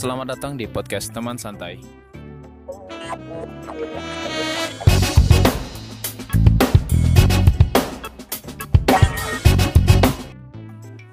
Selamat 0.00 0.32
datang 0.32 0.56
di 0.56 0.64
podcast 0.64 1.12
Teman 1.12 1.36
Santai. 1.36 1.76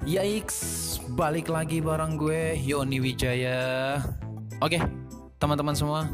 Yikes, 0.08 0.56
balik 1.12 1.52
lagi 1.52 1.84
bareng 1.84 2.16
gue 2.16 2.56
Yoni 2.64 2.96
Wijaya. 3.04 4.00
Oke, 4.64 4.80
teman-teman 5.36 5.76
semua, 5.76 6.08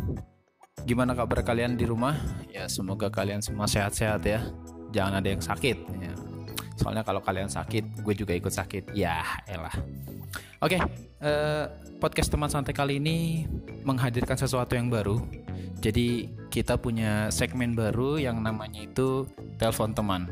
gimana 0.83 1.15
kabar 1.15 1.47
kalian 1.47 1.79
di 1.79 1.87
rumah? 1.87 2.19
Ya 2.51 2.67
semoga 2.67 3.07
kalian 3.07 3.39
semua 3.39 3.71
sehat-sehat 3.71 4.27
ya. 4.27 4.51
Jangan 4.91 5.23
ada 5.23 5.29
yang 5.31 5.39
sakit. 5.39 5.79
Ya. 6.03 6.24
Soalnya 6.85 7.01
kalau 7.01 7.25
kalian 7.25 7.49
sakit, 7.49 8.05
gue 8.05 8.13
juga 8.13 8.37
ikut 8.37 8.53
sakit. 8.53 8.93
Ya, 8.93 9.25
elah. 9.49 9.73
Oke, 10.61 10.77
eh, 11.25 11.65
podcast 11.97 12.29
teman 12.29 12.53
santai 12.53 12.77
kali 12.77 13.01
ini 13.01 13.49
menghadirkan 13.89 14.37
sesuatu 14.37 14.77
yang 14.77 14.93
baru. 14.93 15.17
Jadi 15.81 16.29
kita 16.53 16.77
punya 16.77 17.33
segmen 17.33 17.73
baru 17.73 18.21
yang 18.21 18.45
namanya 18.45 18.85
itu 18.85 19.25
telepon 19.57 19.97
teman. 19.97 20.29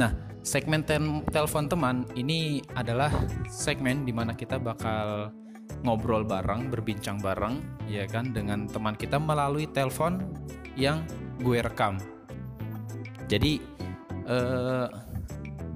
Nah, 0.00 0.16
segmen 0.40 0.80
telepon 1.28 1.68
teman 1.68 2.08
ini 2.16 2.64
adalah 2.72 3.12
segmen 3.52 4.08
di 4.08 4.16
mana 4.16 4.32
kita 4.32 4.56
bakal 4.56 5.36
ngobrol 5.84 6.24
bareng, 6.24 6.72
berbincang 6.72 7.20
bareng, 7.20 7.60
ya 7.92 8.08
kan, 8.08 8.32
dengan 8.32 8.64
teman 8.64 8.96
kita 8.96 9.20
melalui 9.20 9.68
telepon 9.68 10.32
yang 10.80 11.04
gue 11.44 11.60
rekam. 11.60 12.00
Jadi 13.28 13.60
eh, 14.24 14.88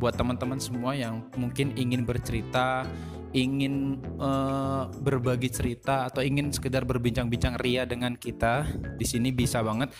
buat 0.01 0.17
teman-teman 0.17 0.57
semua 0.57 0.97
yang 0.97 1.21
mungkin 1.37 1.77
ingin 1.77 2.09
bercerita, 2.09 2.89
ingin 3.37 4.01
eh, 4.17 4.83
berbagi 5.05 5.52
cerita 5.52 6.09
atau 6.09 6.24
ingin 6.24 6.49
sekedar 6.51 6.88
berbincang-bincang 6.88 7.61
ria 7.61 7.85
dengan 7.85 8.16
kita, 8.16 8.65
di 8.97 9.05
sini 9.05 9.29
bisa 9.30 9.61
banget. 9.61 9.93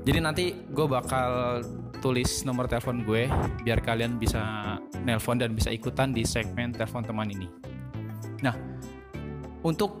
Jadi 0.00 0.18
nanti 0.22 0.44
gue 0.54 0.86
bakal 0.88 1.60
tulis 2.00 2.46
nomor 2.48 2.64
telepon 2.64 3.04
gue 3.04 3.28
biar 3.60 3.84
kalian 3.84 4.16
bisa 4.16 4.40
nelpon 5.04 5.36
dan 5.36 5.52
bisa 5.52 5.68
ikutan 5.68 6.16
di 6.16 6.24
segmen 6.24 6.72
telepon 6.72 7.04
teman 7.04 7.28
ini. 7.28 7.44
Nah, 8.40 8.56
untuk 9.60 10.00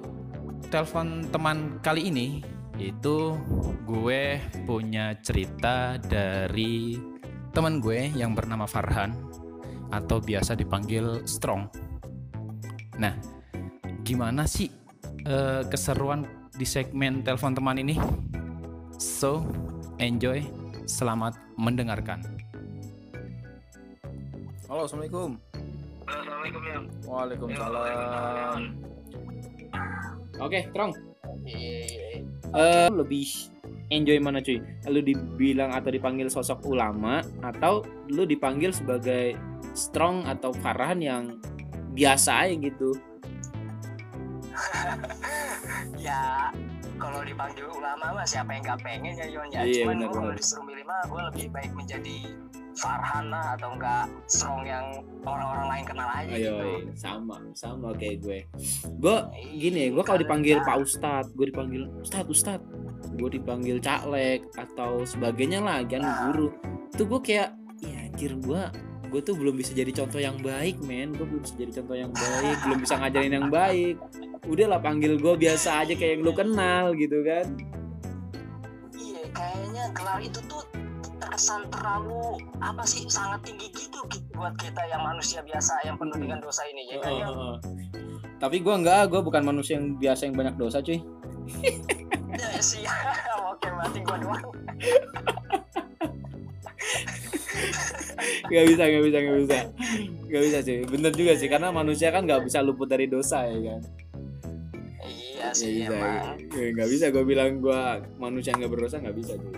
telepon 0.72 1.28
teman 1.28 1.76
kali 1.84 2.08
ini 2.08 2.40
itu 2.80 3.36
gue 3.84 4.40
punya 4.64 5.12
cerita 5.20 6.00
dari 6.00 6.96
teman 7.52 7.82
gue 7.82 8.08
yang 8.16 8.32
bernama 8.32 8.64
Farhan 8.64 9.12
atau 9.90 10.22
biasa 10.22 10.54
dipanggil 10.54 11.22
Strong. 11.26 11.66
Nah, 12.98 13.14
gimana 14.06 14.46
sih 14.46 14.70
eh, 15.26 15.62
keseruan 15.66 16.26
di 16.54 16.66
segmen 16.66 17.22
telepon 17.26 17.54
teman 17.54 17.78
ini? 17.78 17.98
So, 19.00 19.44
enjoy, 19.98 20.44
selamat 20.86 21.36
mendengarkan. 21.58 22.22
Halo, 24.70 24.86
assalamualaikum. 24.86 25.34
Assalamualaikum 26.06 26.62
ya. 26.62 26.78
Waalaikumsalam. 27.06 28.60
Oke, 30.40 30.70
Trong. 30.72 30.92
Iya. 31.44 32.22
Eh 32.50 32.88
lebih 32.90 33.26
enjoy 33.94 34.18
mana 34.18 34.42
cuy? 34.42 34.58
Lu 34.90 35.02
dibilang 35.02 35.70
atau 35.70 35.90
dipanggil 35.90 36.26
sosok 36.26 36.66
ulama 36.66 37.22
atau 37.42 37.86
lu 38.10 38.26
dipanggil 38.26 38.74
sebagai 38.74 39.38
strong 39.72 40.26
atau 40.26 40.50
Farhan 40.58 41.00
yang 41.00 41.24
biasa 41.92 42.46
aja 42.46 42.54
gitu? 42.56 42.90
Ya 45.96 46.52
kalau 47.00 47.24
dipanggil 47.24 47.64
ulama 47.64 48.12
mah 48.12 48.26
siapa 48.28 48.52
yang 48.52 48.62
gak 48.64 48.80
pengen 48.84 49.16
ya 49.16 49.24
Yon 49.24 49.48
ya. 49.48 49.64
Iya, 49.64 49.84
Cuman 49.88 50.04
kalau 50.12 50.32
disuruh 50.36 50.64
milih 50.68 50.84
mah 50.84 51.00
gue 51.08 51.20
lebih 51.32 51.46
baik 51.48 51.72
menjadi 51.72 52.16
Farhan 52.76 53.32
lah 53.32 53.56
atau 53.56 53.72
enggak 53.76 54.04
strong 54.24 54.64
yang 54.64 55.00
orang-orang 55.24 55.66
lain 55.68 55.84
kenal 55.84 56.08
aja 56.08 56.32
Ayo, 56.32 56.54
gitu. 56.56 56.68
sama, 56.96 57.36
sama 57.52 57.92
kayak 57.96 58.20
gue. 58.20 58.38
Gue 59.00 59.16
gini, 59.56 59.92
gue 59.92 60.04
kalau 60.04 60.20
dipanggil 60.20 60.60
Pak 60.60 60.76
Ustadz, 60.80 61.32
gue 61.34 61.46
dipanggil 61.48 61.88
Ustadz, 62.00 62.28
Ustadz. 62.30 62.64
Gue 63.16 63.30
dipanggil 63.32 63.80
caklek 63.80 64.44
atau 64.56 65.02
sebagainya 65.04 65.60
lah, 65.60 65.80
kan 65.84 66.00
Nah. 66.04 66.30
guru. 66.30 66.48
Tuh 66.94 67.04
gue 67.08 67.20
kayak, 67.20 67.52
ya 67.80 67.96
anjir 68.08 68.32
gue 68.38 68.62
gue 69.10 69.20
tuh 69.20 69.34
belum 69.34 69.58
bisa 69.58 69.74
jadi 69.74 69.90
contoh 69.90 70.22
yang 70.22 70.38
baik 70.38 70.78
men 70.86 71.10
gue 71.10 71.26
belum 71.26 71.42
bisa 71.42 71.54
jadi 71.58 71.72
contoh 71.82 71.96
yang 71.98 72.12
baik 72.14 72.56
belum 72.62 72.78
bisa 72.78 72.94
ngajarin 73.02 73.34
yang 73.34 73.48
baik 73.50 73.96
udahlah 74.46 74.78
panggil 74.78 75.18
gue 75.18 75.34
biasa 75.34 75.82
aja 75.82 75.92
kayak 75.98 76.18
yang 76.18 76.22
lu 76.22 76.32
kenal 76.32 76.94
gitu 76.94 77.18
kan 77.26 77.46
Iya 78.94 79.22
kayaknya 79.34 79.84
gelar 79.90 80.18
itu 80.22 80.38
tuh 80.46 80.62
terkesan 81.18 81.66
terlalu 81.68 82.38
apa 82.62 82.86
sih 82.86 83.04
sangat 83.10 83.42
tinggi 83.44 83.68
gitu 83.74 83.98
gitu 84.14 84.30
buat 84.38 84.54
kita 84.56 84.82
yang 84.88 85.02
manusia 85.02 85.42
biasa 85.42 85.84
yang 85.84 85.98
penuh 85.98 86.16
dengan 86.16 86.38
dosa 86.40 86.62
ini 86.70 86.94
ya 86.94 86.96
kan 87.02 87.12
ya. 87.12 87.26
Heeh. 87.28 87.56
tapi 88.40 88.56
gue 88.62 88.72
enggak 88.72 89.10
gue 89.10 89.20
bukan 89.20 89.42
manusia 89.44 89.76
yang 89.76 89.98
biasa 89.98 90.30
yang 90.30 90.36
banyak 90.38 90.54
dosa 90.56 90.78
cuy 90.80 91.02
Ya, 92.30 92.62
sih. 92.62 92.86
Oke 93.50 93.68
berarti 93.68 93.98
gua 94.06 94.16
doang. 94.22 94.44
nggak 98.50 98.64
bisa 98.68 98.82
nggak 98.86 99.04
bisa 99.04 99.18
nggak 99.18 99.38
bisa. 99.42 99.58
Nggak 100.30 100.42
bisa 100.46 100.58
cuy 100.62 100.78
bener 100.86 101.12
juga 101.14 101.32
sih 101.36 101.48
karena 101.50 101.68
manusia 101.74 102.08
kan 102.14 102.22
nggak 102.26 102.42
bisa 102.46 102.58
luput 102.62 102.86
dari 102.86 103.06
dosa 103.10 103.46
ya 103.46 103.58
kan? 103.58 103.80
Iya 105.00 105.48
Ya 105.50 105.56
sih 105.56 105.82
bisa 105.82 105.96
emang. 105.96 106.36
Ya, 106.52 106.66
nggak 106.76 106.88
bisa 106.92 107.04
gue 107.10 107.24
bilang 107.24 107.50
gue 107.58 107.82
manusia 108.20 108.54
nggak 108.54 108.70
berdosa 108.70 109.00
nggak 109.00 109.16
bisa 109.16 109.34
cuy 109.40 109.56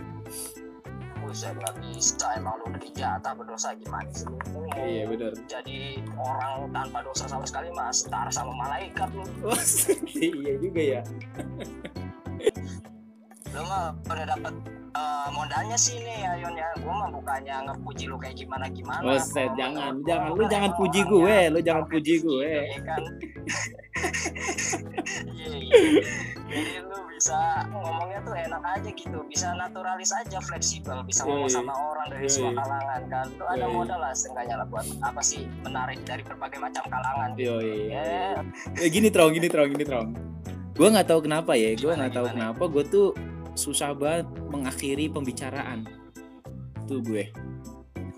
Buset 1.23 1.55
gak 1.55 1.81
bisa 1.81 2.27
emang 2.37 2.61
lu 2.61 2.69
udah 2.69 2.83
dijatah 2.83 3.33
berdosa 3.33 3.73
gimana 3.81 4.11
sih? 4.13 4.29
Iya 4.77 5.09
bener. 5.09 5.33
Jadi 5.49 6.03
orang 6.19 6.69
tanpa 6.77 7.01
dosa 7.01 7.25
sama 7.25 7.49
sekali 7.49 7.73
mah 7.73 7.89
setara 7.89 8.29
sama 8.29 8.53
malaikat 8.53 9.09
lu. 9.17 9.25
Wah, 9.41 9.57
iya 10.19 10.53
juga 10.61 10.83
ya. 10.83 11.01
Lu 13.55 13.65
mah 13.65 13.97
udah 14.13 14.27
dapet 14.29 14.55
eh, 14.93 15.29
modalnya 15.33 15.77
sih 15.77 15.97
nih 15.99 16.19
ya 16.23 16.33
Yon 16.41 16.55
ya. 16.55 16.69
Gua 16.81 16.95
mah 17.05 17.11
bukannya 17.11 17.57
ngepuji 17.69 18.05
lu 18.07 18.17
kayak 18.17 18.37
gimana 18.37 18.67
gimana 18.69 19.05
Oh, 19.05 19.19
set, 19.19 19.49
jangan, 19.57 20.01
jangan. 20.05 20.37
Lu 20.37 20.45
jangan 20.47 20.73
puji 20.77 21.01
gue, 21.05 21.37
lu 21.51 21.59
jangan 21.61 21.85
puji 21.89 22.15
gue. 22.21 22.51
ya 22.69 22.81
kan? 22.85 23.03
Iya 25.33 25.53
iya. 25.59 25.79
Jadi 26.49 26.73
lu 26.85 26.99
bisa 27.13 27.65
ngomongnya 27.71 28.19
tuh 28.25 28.35
enak 28.35 28.63
aja 28.65 28.91
gitu. 28.93 29.19
Bisa 29.29 29.53
naturalis 29.55 30.13
aja 30.13 30.39
fleksibel. 30.41 31.01
Bisa 31.05 31.25
ngomong 31.25 31.49
sama 31.49 31.73
orang 31.73 32.09
dari 32.13 32.29
semua 32.29 32.57
kalangan 32.57 33.03
kan? 33.09 33.27
Lu 33.37 33.45
ada 33.47 33.67
modal 33.69 33.99
lah 34.01 34.13
seenggaknya 34.17 34.61
lah 34.63 34.67
buat 34.69 34.87
apa 35.01 35.21
sih 35.21 35.45
menarik 35.63 36.01
dari 36.05 36.23
berbagai 36.25 36.59
macam 36.61 36.83
kalangan 36.89 37.37
Yo, 37.37 37.61
iya. 37.61 38.01
ya 38.01 38.41
Eh, 38.81 38.89
gini 38.89 39.09
trong, 39.13 39.33
gini 39.33 39.49
trong, 39.49 39.69
gini 39.71 39.85
trong. 39.85 40.09
Gue 40.73 40.89
nggak 40.89 41.09
tahu 41.09 41.21
kenapa 41.29 41.53
ya, 41.53 41.77
gue 41.77 41.93
nggak 41.93 42.13
tahu 42.17 42.27
kenapa 42.33 42.63
gue 42.65 42.85
tuh 42.89 43.09
susah 43.55 43.93
banget 43.97 44.29
mengakhiri 44.49 45.09
pembicaraan. 45.13 45.85
Tuh 46.89 47.01
gue, 47.05 47.31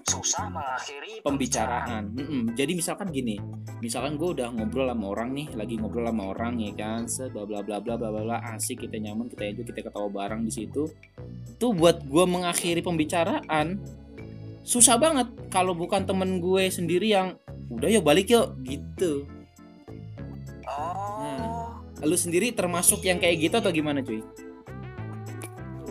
susah 0.09 0.49
mengakhiri 0.49 1.21
pembicaraan. 1.21 2.15
Mm-mm. 2.15 2.43
Jadi 2.57 2.73
misalkan 2.79 3.13
gini, 3.13 3.37
misalkan 3.85 4.17
gue 4.17 4.41
udah 4.41 4.49
ngobrol 4.55 4.89
sama 4.89 5.07
orang 5.13 5.31
nih, 5.37 5.49
lagi 5.53 5.75
ngobrol 5.77 6.09
sama 6.09 6.25
orang 6.33 6.61
ya 6.61 6.73
kan, 6.73 7.05
se 7.11 7.29
bla 7.29 7.45
bla 7.45 7.61
bla 7.61 7.81
bla 7.83 7.97
bla 7.99 8.09
bla 8.09 8.39
asik 8.57 8.87
kita 8.87 8.97
nyaman, 9.01 9.29
kita 9.29 9.43
enjoy, 9.53 9.65
kita 9.69 9.81
ketawa 9.85 10.09
bareng 10.09 10.47
di 10.47 10.53
situ. 10.53 10.89
Tuh 11.61 11.73
buat 11.77 12.05
gue 12.07 12.25
mengakhiri 12.25 12.81
pembicaraan 12.81 13.79
susah 14.65 14.97
banget 14.97 15.29
kalau 15.53 15.77
bukan 15.77 16.09
temen 16.09 16.41
gue 16.41 16.73
sendiri 16.73 17.13
yang 17.13 17.37
udah 17.69 17.89
yuk 17.93 18.01
balik 18.01 18.33
yuk 18.33 18.57
gitu. 18.65 19.29
oh 20.65 21.77
Lu 22.01 22.17
sendiri 22.17 22.53
termasuk 22.53 23.05
yang 23.05 23.21
kayak 23.21 23.45
gitu 23.45 23.55
atau 23.61 23.73
gimana 23.73 24.01
cuy? 24.01 24.25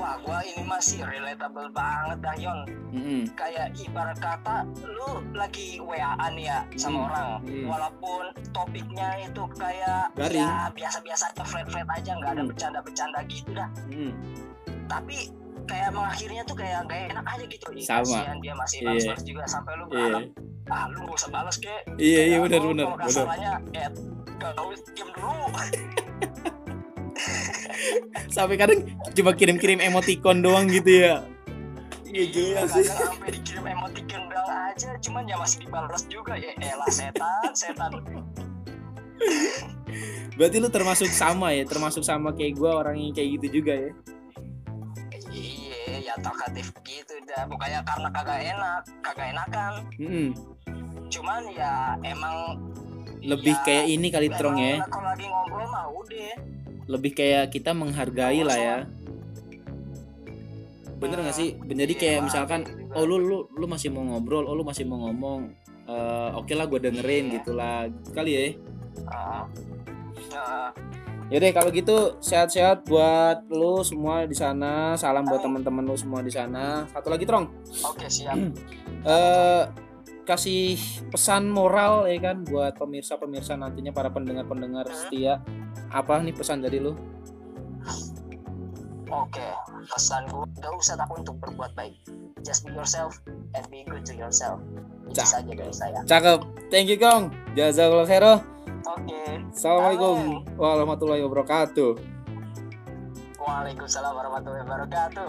Wah 0.03 0.19
gua 0.19 0.43
ini 0.43 0.59
masih 0.61 0.99
relatable 1.01 1.71
banget 1.71 2.17
dah 2.19 2.35
Yon 2.35 2.59
Mm-mm. 2.91 3.21
kayak 3.33 3.71
ibarat 3.73 4.19
kata 4.19 4.67
lu 4.83 5.23
lagi 5.31 5.79
WA-an 5.79 6.35
ya 6.35 6.67
sama 6.75 6.91
Hmm, 6.93 7.07
orang 7.07 7.27
hmm. 7.41 7.65
walaupun 7.65 8.23
topiknya 8.51 9.23
itu 9.23 9.43
kayak 9.55 10.11
Garing. 10.13 10.43
ya 10.43 10.67
biasa-biasa 10.69 11.31
aja 11.31 11.43
flat-flat 11.43 11.87
aja 11.89 12.11
nggak 12.13 12.31
ada 12.31 12.41
Hmm. 12.43 12.49
bercanda-bercanda 12.51 13.19
gitu 13.25 13.55
dah 13.55 13.69
Mm. 13.87 14.11
tapi 14.85 15.31
kayak 15.63 15.95
mengakhirnya 15.95 16.43
tuh 16.43 16.59
kayak 16.59 16.83
gak 16.83 17.07
enak 17.09 17.23
aja 17.23 17.43
gitu 17.47 17.65
Ih, 17.71 17.81
Sama. 17.81 18.03
kasihan 18.03 18.37
dia 18.37 18.51
masih 18.53 18.77
Iya. 18.77 18.87
balas-balas 18.91 19.23
juga 19.23 19.43
sampai 19.47 19.73
lu 19.73 19.85
Iya. 19.87 19.89
berharap 19.89 20.23
ah 20.67 20.83
lu 20.91 20.99
gak 21.07 21.15
usah 21.15 21.31
balas 21.31 21.55
kek 21.55 21.81
Iya 21.95 22.21
iya 22.27 22.37
benar 22.37 22.59
lu 22.59 22.69
benar 22.75 22.85
kalau 22.85 22.99
benar. 22.99 23.11
salahnya 23.15 23.51
eh 23.71 23.87
gak 24.35 24.51
diam 24.91 25.09
dulu 25.15 25.31
Sampai 28.29 28.55
kadang 28.57 28.85
cuma 29.13 29.31
kirim-kirim 29.33 29.79
emoticon 29.79 30.41
doang 30.41 30.67
gitu 30.69 31.03
ya. 31.03 31.23
Iya 32.13 32.23
jelas 32.29 32.69
sih. 32.77 32.85
kadang 32.85 33.17
sampai 33.17 33.29
dikirim 33.33 33.65
emoticon 33.65 34.23
doang 34.29 34.49
aja 34.69 34.89
cuman 35.01 35.23
ya 35.25 35.33
masih 35.33 35.65
dibalas 35.65 36.05
juga 36.05 36.37
ya 36.37 36.53
elah 36.61 36.89
setan 36.93 37.49
setan 37.57 37.91
Berarti 40.37 40.57
lu 40.61 40.69
termasuk 40.69 41.09
sama 41.13 41.53
ya, 41.53 41.65
termasuk 41.65 42.01
sama 42.01 42.33
kayak 42.33 42.57
gua 42.57 42.81
orang 42.85 42.97
yang 43.01 43.13
kayak 43.13 43.37
gitu 43.41 43.61
juga 43.61 43.73
ya. 43.77 43.91
iya 45.33 45.93
ya 46.05 46.13
talkatif 46.21 46.69
gitu 46.85 47.17
dah 47.25 47.49
bukannya 47.49 47.81
karena 47.81 48.09
kagak 48.13 48.39
enak 48.53 48.81
kagak 49.01 49.27
enakan 49.33 49.73
Mm-mm. 49.97 50.27
cuman 51.09 51.41
ya 51.57 51.97
emang 52.05 52.61
Lebih 53.23 53.55
ya, 53.55 53.63
kayak 53.63 53.85
ini 53.87 54.07
kali 54.11 54.27
trong 54.29 54.55
ya. 54.55 54.83
kalau 54.83 55.07
lagi 55.09 55.25
ngobrol 55.25 55.67
mah 55.67 55.85
udah 55.89 56.35
Lebih 56.83 57.11
kayak 57.15 57.43
kita 57.49 57.71
menghargai 57.71 58.41
lah 58.43 58.59
ya. 58.59 58.77
Bener 60.99 61.19
gak 61.19 61.35
sih? 61.35 61.55
Jadi 61.57 61.93
Iya, 61.93 61.99
kayak 61.99 62.17
Bang, 62.17 62.25
misalkan 62.27 62.59
gitu 62.63 62.79
juga. 62.79 62.95
oh 62.95 63.03
lu 63.03 63.15
lu 63.19 63.37
lu 63.51 63.65
masih 63.67 63.89
mau 63.91 64.03
ngobrol, 64.03 64.43
oh 64.43 64.55
lu 64.55 64.63
masih 64.63 64.83
mau 64.83 64.99
ngomong. 65.03 65.51
Eh, 65.83 66.29
oke 66.33 66.53
lah 66.55 66.63
gue 66.63 66.79
dengerin 66.79 67.25
Iya. 67.27 67.33
gitu 67.39 67.51
lah 67.55 67.87
kali 68.11 68.31
ya. 68.31 68.43
Ah. 69.07 69.43
Ah. 70.31 70.71
Yaudah 71.27 71.49
kalau 71.51 71.71
gitu 71.71 71.97
sehat-sehat 72.19 72.85
buat 72.85 73.47
lu 73.49 73.79
semua 73.81 74.23
di 74.23 74.35
sana. 74.35 74.93
Salam 74.95 75.23
buat 75.23 75.39
teman-teman 75.39 75.83
lu 75.83 75.95
semua 75.95 76.19
di 76.19 76.29
sana. 76.29 76.83
Satu 76.87 77.07
lagi 77.09 77.23
Trong. 77.23 77.47
oke 77.83 78.07
siap 78.07 78.35
eh 79.07 79.63
kasih 80.23 80.79
pesan 81.11 81.51
moral 81.51 82.07
ya 82.07 82.19
kan 82.19 82.47
buat 82.47 82.79
pemirsa-pemirsa 82.79 83.59
nantinya 83.59 83.91
para 83.91 84.09
pendengar-pendengar 84.09 84.87
setia. 84.91 85.43
Apa 85.91 86.23
nih 86.23 86.33
pesan 86.33 86.63
dari 86.63 86.79
lu? 86.79 86.95
Oke, 89.13 89.45
pesan 89.93 90.25
gue 90.31 90.41
gak 90.57 90.73
usah 90.73 90.97
takut 90.97 91.21
untuk 91.21 91.37
berbuat 91.37 91.77
baik. 91.77 91.93
Just 92.41 92.65
be 92.65 92.73
yourself 92.73 93.21
and 93.53 93.63
be 93.69 93.85
good 93.85 94.01
to 94.09 94.17
yourself. 94.17 94.57
Itu 95.05 95.21
Cak. 95.21 95.27
saja 95.37 95.51
dari 95.53 95.73
saya. 95.75 96.01
Cakep. 96.07 96.39
Thank 96.73 96.89
you 96.89 96.97
Kong. 96.97 97.29
Jazakallah 97.53 98.09
khairan. 98.09 98.41
Oke. 98.83 99.23
Assalamualaikum 99.53 100.43
warahmatullahi 100.57 101.21
wabarakatuh. 101.23 101.93
Waalaikumsalam 103.43 104.11
warahmatullahi 104.15 104.63
wabarakatuh. 104.65 105.27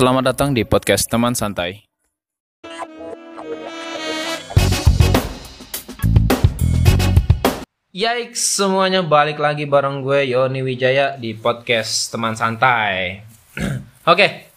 Selamat 0.00 0.32
datang 0.32 0.56
di 0.56 0.64
podcast 0.64 1.04
Teman 1.12 1.36
Santai. 1.36 1.84
Yikes, 7.92 8.40
semuanya 8.40 9.04
balik 9.04 9.36
lagi 9.36 9.68
bareng 9.68 10.00
gue 10.00 10.32
Yoni 10.32 10.64
Wijaya 10.64 11.20
di 11.20 11.36
podcast 11.36 12.08
Teman 12.16 12.32
Santai. 12.32 13.20
Oke, 14.08 14.48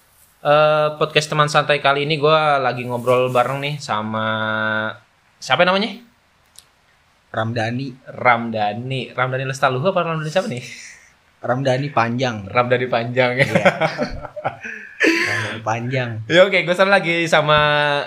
eh, 0.47 0.87
podcast 0.95 1.27
Teman 1.27 1.51
Santai 1.51 1.83
kali 1.83 2.07
ini 2.07 2.15
gue 2.15 2.39
lagi 2.63 2.87
ngobrol 2.87 3.27
bareng 3.27 3.59
nih 3.59 3.83
sama 3.83 4.23
siapa 5.43 5.67
namanya? 5.67 5.91
Ramdhani 7.35 7.91
Ramdhani. 8.07 9.11
Ramdhani 9.11 9.43
Lestaluhu 9.43 9.91
apa 9.91 10.07
Ramdhani 10.07 10.31
siapa 10.31 10.47
nih? 10.47 10.63
Ramdhani 11.43 11.91
panjang 11.91 12.47
Ramdhani 12.47 12.87
Panjang 12.87 13.43
ya. 13.43 13.43
panjang 15.63 16.27
Ya 16.27 16.43
oke, 16.43 16.61
gue 16.61 16.75
sama 16.75 16.99
lagi 16.99 17.25
sama 17.25 17.57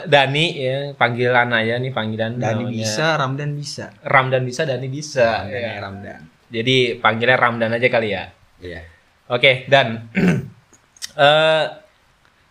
Dani 0.05 0.47
ya, 0.55 0.93
panggilan 0.95 1.49
aja 1.51 1.81
nih 1.81 1.91
panggilan 1.91 2.37
Dani 2.37 2.69
namanya. 2.69 2.77
bisa 2.77 3.07
Ramdan 3.17 3.51
bisa 3.57 3.85
Ramdan 4.05 4.43
bisa, 4.45 4.63
Dani 4.69 4.87
bisa. 4.87 5.49
Ramdan 5.49 5.57
ya. 5.57 5.67
ya 5.67 5.73
Ramdan 5.81 6.21
Jadi 6.47 6.77
panggilnya 7.03 7.37
Ramdan 7.41 7.71
aja 7.75 7.89
kali 7.91 8.09
ya. 8.15 8.25
iya 8.63 8.81
Oke, 9.27 9.67
Dan. 9.67 10.07
eh 11.19 11.65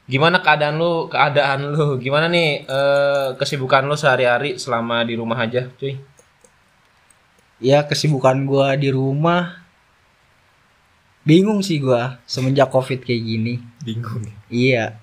gimana 0.06 0.44
keadaan 0.44 0.76
lu? 0.76 1.08
Keadaan 1.08 1.72
lu 1.72 1.96
gimana 2.04 2.28
nih 2.28 2.68
eh 2.68 3.28
kesibukan 3.40 3.88
lu 3.88 3.96
sehari-hari 3.96 4.60
selama 4.60 5.08
di 5.08 5.16
rumah 5.16 5.40
aja, 5.40 5.72
cuy? 5.80 5.96
ya 7.60 7.88
kesibukan 7.88 8.36
gua 8.44 8.76
di 8.76 8.92
rumah 8.92 9.64
bingung 11.24 11.64
sih 11.64 11.80
gua 11.80 12.20
semenjak 12.28 12.68
covid 12.70 13.02
kayak 13.02 13.24
gini 13.24 13.64
Bingung. 13.86 14.26
iya 14.48 14.98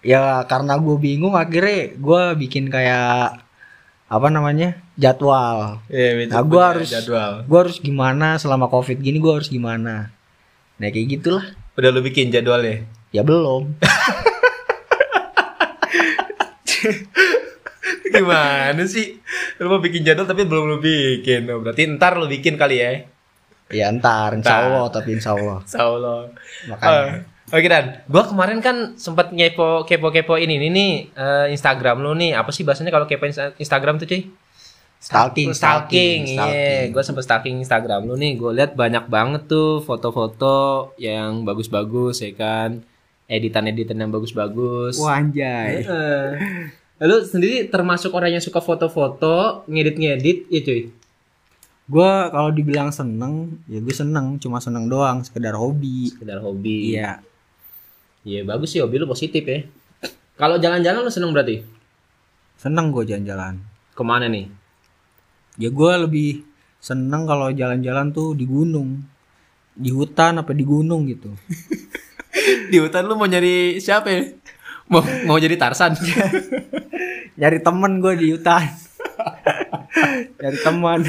ya 0.00 0.18
karena 0.44 0.74
gue 0.74 0.96
bingung 0.96 1.32
akhirnya 1.32 1.94
gua 1.94 2.32
bikin 2.32 2.66
kayak 2.66 3.38
apa 4.08 4.28
namanya 4.28 4.80
jadwal 4.94 5.78
Iya, 5.86 6.26
Nah, 6.26 6.42
gua 6.42 6.74
harus- 6.74 6.90
jadwal. 6.90 7.44
gua 7.44 7.58
harus 7.62 7.78
gimana 7.78 8.34
selama 8.34 8.66
covid 8.66 8.98
gini 8.98 9.16
gua 9.16 9.36
harus 9.36 9.46
gimana 9.46 10.10
nah 10.74 10.88
kayak 10.88 11.08
gitulah 11.12 11.46
Udah 11.72 11.88
lu 11.88 12.00
bikin 12.00 12.28
jadwalnya? 12.28 12.82
ya 13.10 13.20
belum 13.20 13.76
Gimana 18.04 18.82
sih? 18.84 19.16
Lu 19.56 19.68
mau 19.68 19.80
bikin 19.80 20.02
jadwal 20.02 20.26
tapi 20.26 20.44
belum 20.44 20.68
lu 20.68 20.78
bikin. 20.78 21.48
Oh, 21.48 21.60
berarti 21.60 21.88
ntar 21.88 22.12
lu 22.14 22.26
bikin 22.26 22.54
kali 22.54 22.76
ya. 22.76 22.90
ya 23.70 23.88
ntar 23.90 24.36
insya. 24.36 24.68
Allah 24.68 24.84
tapi 24.90 25.16
insya 25.16 25.32
Allah 25.32 25.58
Insya 25.64 25.80
Allah. 25.82 26.18
makanya 26.68 26.92
Eh, 26.92 27.08
Oke 27.52 27.68
Dan, 27.68 28.00
gua 28.08 28.24
kemarin 28.24 28.64
kan 28.64 28.96
sempat 28.96 29.28
ngepo 29.28 29.84
kepo 29.84 30.08
kepo 30.08 30.40
ini 30.40 30.56
ini 30.56 30.68
nih 30.72 30.92
eh, 31.12 31.46
Instagram 31.52 32.00
lu 32.00 32.16
nih 32.16 32.32
apa 32.32 32.48
sih 32.48 32.64
bahasanya 32.64 32.88
kalau 32.88 33.04
kepo 33.04 33.28
Insta- 33.28 33.52
Instagram 33.60 34.00
tuh 34.00 34.08
cuy? 34.08 34.24
stalking 35.02 35.50
stalking, 35.50 36.20
iya. 36.30 36.36
stalking. 36.38 36.86
Gue 36.94 37.02
sempet 37.02 37.22
stalking 37.26 37.56
Instagram 37.58 38.06
lu 38.06 38.14
nih, 38.14 38.38
gue 38.38 38.54
lihat 38.54 38.78
banyak 38.78 39.10
banget 39.10 39.50
tuh 39.50 39.82
foto-foto 39.82 40.94
yang 40.94 41.42
bagus-bagus 41.42 42.22
ya 42.22 42.30
kan, 42.38 42.78
editan-editan 43.26 43.98
yang 43.98 44.14
bagus-bagus. 44.14 45.02
Wah 45.02 45.18
anjay. 45.18 45.82
Heeh. 45.82 46.26
Lu 47.02 47.18
sendiri 47.26 47.66
termasuk 47.66 48.14
orang 48.14 48.38
yang 48.38 48.44
suka 48.44 48.62
foto-foto, 48.62 49.66
ngedit-ngedit, 49.66 50.46
ya 50.46 50.60
cuy? 50.62 50.82
Gue 51.90 52.12
kalau 52.30 52.54
dibilang 52.54 52.94
seneng, 52.94 53.58
ya 53.66 53.82
gue 53.82 53.90
seneng, 53.90 54.38
cuma 54.38 54.62
seneng 54.62 54.86
doang, 54.86 55.26
sekedar 55.26 55.58
hobi. 55.58 56.14
Sekedar 56.14 56.38
hobi. 56.38 56.94
Iya. 56.94 57.18
Iya 58.22 58.46
bagus 58.46 58.70
sih 58.70 58.78
hobi 58.78 59.02
lu 59.02 59.10
positif 59.10 59.42
ya. 59.42 59.66
Kalau 60.38 60.58
jalan-jalan 60.58 61.02
lu 61.02 61.10
seneng 61.10 61.34
berarti? 61.34 61.66
Seneng 62.54 62.94
gue 62.94 63.02
jalan-jalan. 63.02 63.58
Ke 63.92 64.02
mana 64.06 64.30
nih? 64.30 64.46
Ya 65.58 65.68
gue 65.68 65.92
lebih 66.06 66.46
seneng 66.78 67.26
kalau 67.26 67.50
jalan-jalan 67.50 68.14
tuh 68.14 68.38
di 68.38 68.46
gunung, 68.46 69.02
di 69.74 69.90
hutan 69.90 70.38
apa 70.38 70.54
di 70.54 70.64
gunung 70.64 71.10
gitu. 71.10 71.34
Di 72.72 72.80
hutan 72.80 73.04
lu 73.04 73.14
mau 73.14 73.28
nyari 73.28 73.76
siapa 73.76 74.08
ya? 74.08 74.24
Mau 74.88 75.04
mau 75.28 75.36
jadi 75.36 75.54
Tarsan? 75.54 75.94
Nyari 77.38 77.60
temen 77.60 78.00
gue 78.00 78.12
di 78.16 78.32
hutan. 78.32 78.66
Nyari 80.40 80.58
teman. 80.64 81.00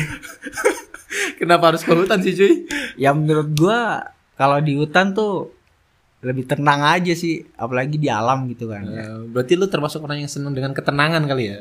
Kenapa 1.40 1.74
harus 1.74 1.88
ke 1.88 1.96
hutan 1.96 2.20
sih 2.20 2.36
cuy? 2.36 2.68
Ya 3.00 3.16
menurut 3.16 3.56
gue 3.56 3.80
kalau 4.36 4.60
di 4.60 4.76
hutan 4.76 5.16
tuh 5.16 5.56
lebih 6.24 6.48
tenang 6.48 6.80
aja 6.82 7.12
sih, 7.12 7.44
apalagi 7.54 8.00
di 8.00 8.08
alam 8.08 8.48
gitu 8.48 8.72
kan. 8.72 8.88
Eh, 8.88 9.28
berarti 9.28 9.54
lu 9.54 9.68
termasuk 9.68 10.00
orang 10.00 10.24
yang 10.24 10.32
seneng 10.32 10.56
dengan 10.56 10.72
ketenangan 10.72 11.24
kali 11.24 11.44
ya? 11.46 11.60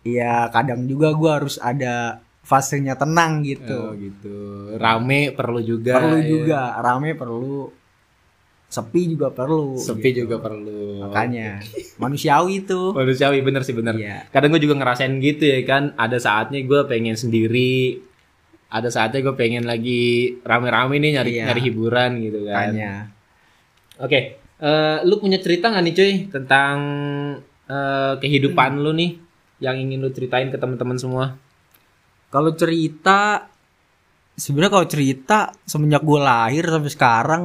Iya 0.00 0.48
kadang 0.48 0.84
juga 0.84 1.12
gue 1.12 1.30
harus 1.30 1.56
ada 1.56 2.18
fasenya 2.40 2.96
tenang 2.96 3.44
gitu. 3.44 3.78
Oh 3.78 3.92
gitu. 3.92 4.36
Rame 4.74 5.30
perlu 5.30 5.60
juga. 5.60 6.00
perlu 6.00 6.18
ya. 6.18 6.26
juga 6.26 6.60
rame 6.80 7.12
perlu 7.14 7.68
sepi 8.70 9.02
juga 9.10 9.34
perlu 9.34 9.74
Sepi 9.74 10.14
gitu. 10.14 10.24
juga 10.30 10.38
perlu. 10.38 11.02
makanya 11.02 11.58
manusiawi 11.98 12.62
itu 12.62 12.80
Manusiawi 12.98 13.38
bener 13.42 13.62
sih 13.62 13.74
bener. 13.76 13.94
Iya. 13.94 14.30
Kadang 14.30 14.56
gue 14.56 14.62
juga 14.62 14.80
ngerasain 14.80 15.14
gitu 15.20 15.44
ya 15.44 15.60
kan. 15.62 15.92
Ada 15.94 16.18
saatnya 16.18 16.64
gue 16.64 16.80
pengen 16.88 17.14
sendiri. 17.14 18.00
Ada 18.70 18.88
saatnya 18.88 19.20
gue 19.20 19.34
pengen 19.34 19.66
lagi 19.66 20.38
rame-rame 20.40 20.96
nih 20.96 21.10
nyari 21.18 21.30
Iya. 21.36 21.44
nyari 21.50 21.60
hiburan 21.60 22.10
gitu 22.18 22.38
kan. 22.48 22.54
makanya 22.72 22.92
Oke, 24.00 24.20
eh, 24.56 24.98
lu 25.02 25.16
punya 25.16 25.36
cerita 25.36 25.68
nggak 25.68 25.82
nih 25.82 25.94
cuy 25.94 26.12
tentang 26.30 26.76
eh, 27.66 28.14
kehidupan 28.16 28.76
lu 28.76 28.90
nih 28.92 29.10
yang 29.58 29.76
ingin 29.78 29.98
lu 29.98 30.08
ceritain 30.08 30.48
ke 30.48 30.56
teman-teman 30.56 30.96
semua? 30.96 31.26
kalau 32.28 32.50
cerita 32.52 33.50
sebenarnya 34.32 34.72
kalau 34.72 34.86
cerita 34.86 35.38
semenjak 35.62 35.98
gue 36.00 36.16
lahir 36.16 36.62
sampai 36.64 36.86
sekarang 36.88 37.42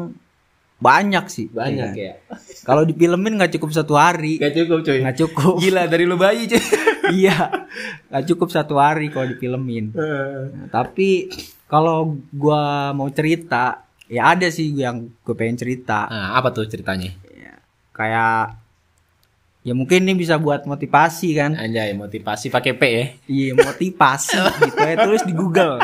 banyak 0.77 1.25
sih 1.25 1.47
Banyak 1.47 1.89
Iya. 1.91 2.13
ya. 2.13 2.13
kalau 2.61 2.83
difilmin 2.83 3.33
nggak 3.33 3.53
cukup 3.53 3.71
satu 3.71 3.95
hari 3.95 4.37
Gak 4.37 4.53
cukup 4.55 4.79
cuy. 4.81 5.01
nggak 5.01 5.17
cukup 5.17 5.53
Gila 5.57 5.83
dari 5.85 6.03
lu 6.03 6.15
bayi 6.15 6.45
cuy. 6.45 6.61
iya 7.17 7.49
nggak 8.07 8.25
cukup 8.27 8.47
satu 8.47 8.75
hari 8.75 9.09
kalau 9.09 9.25
difilmin 9.27 9.89
Nah, 9.91 10.69
tapi 10.69 11.33
kalau 11.65 12.13
gua 12.29 12.91
mau 12.91 13.09
cerita 13.09 13.84
ya 14.05 14.31
ada 14.31 14.47
sih 14.47 14.69
yang 14.71 15.09
gue 15.21 15.35
pengen 15.35 15.57
cerita 15.57 16.05
Nah, 16.07 16.35
apa 16.35 16.49
tuh 16.49 16.65
ceritanya? 16.65 17.09
kayak 17.91 18.59
ya 19.63 19.71
mungkin 19.71 20.03
ini 20.03 20.13
bisa 20.13 20.35
buat 20.35 20.67
motivasi 20.67 21.31
kan 21.33 21.55
Anjay, 21.55 21.95
motivasi 21.95 22.51
pakai 22.51 22.75
P 22.75 22.83
ya. 22.85 23.05
Iya 23.25 23.51
motivasi 23.55 24.35
gitu 24.67 24.77
ya 24.77 24.95
tulis 24.99 25.23
di 25.23 25.33
Google. 25.33 25.79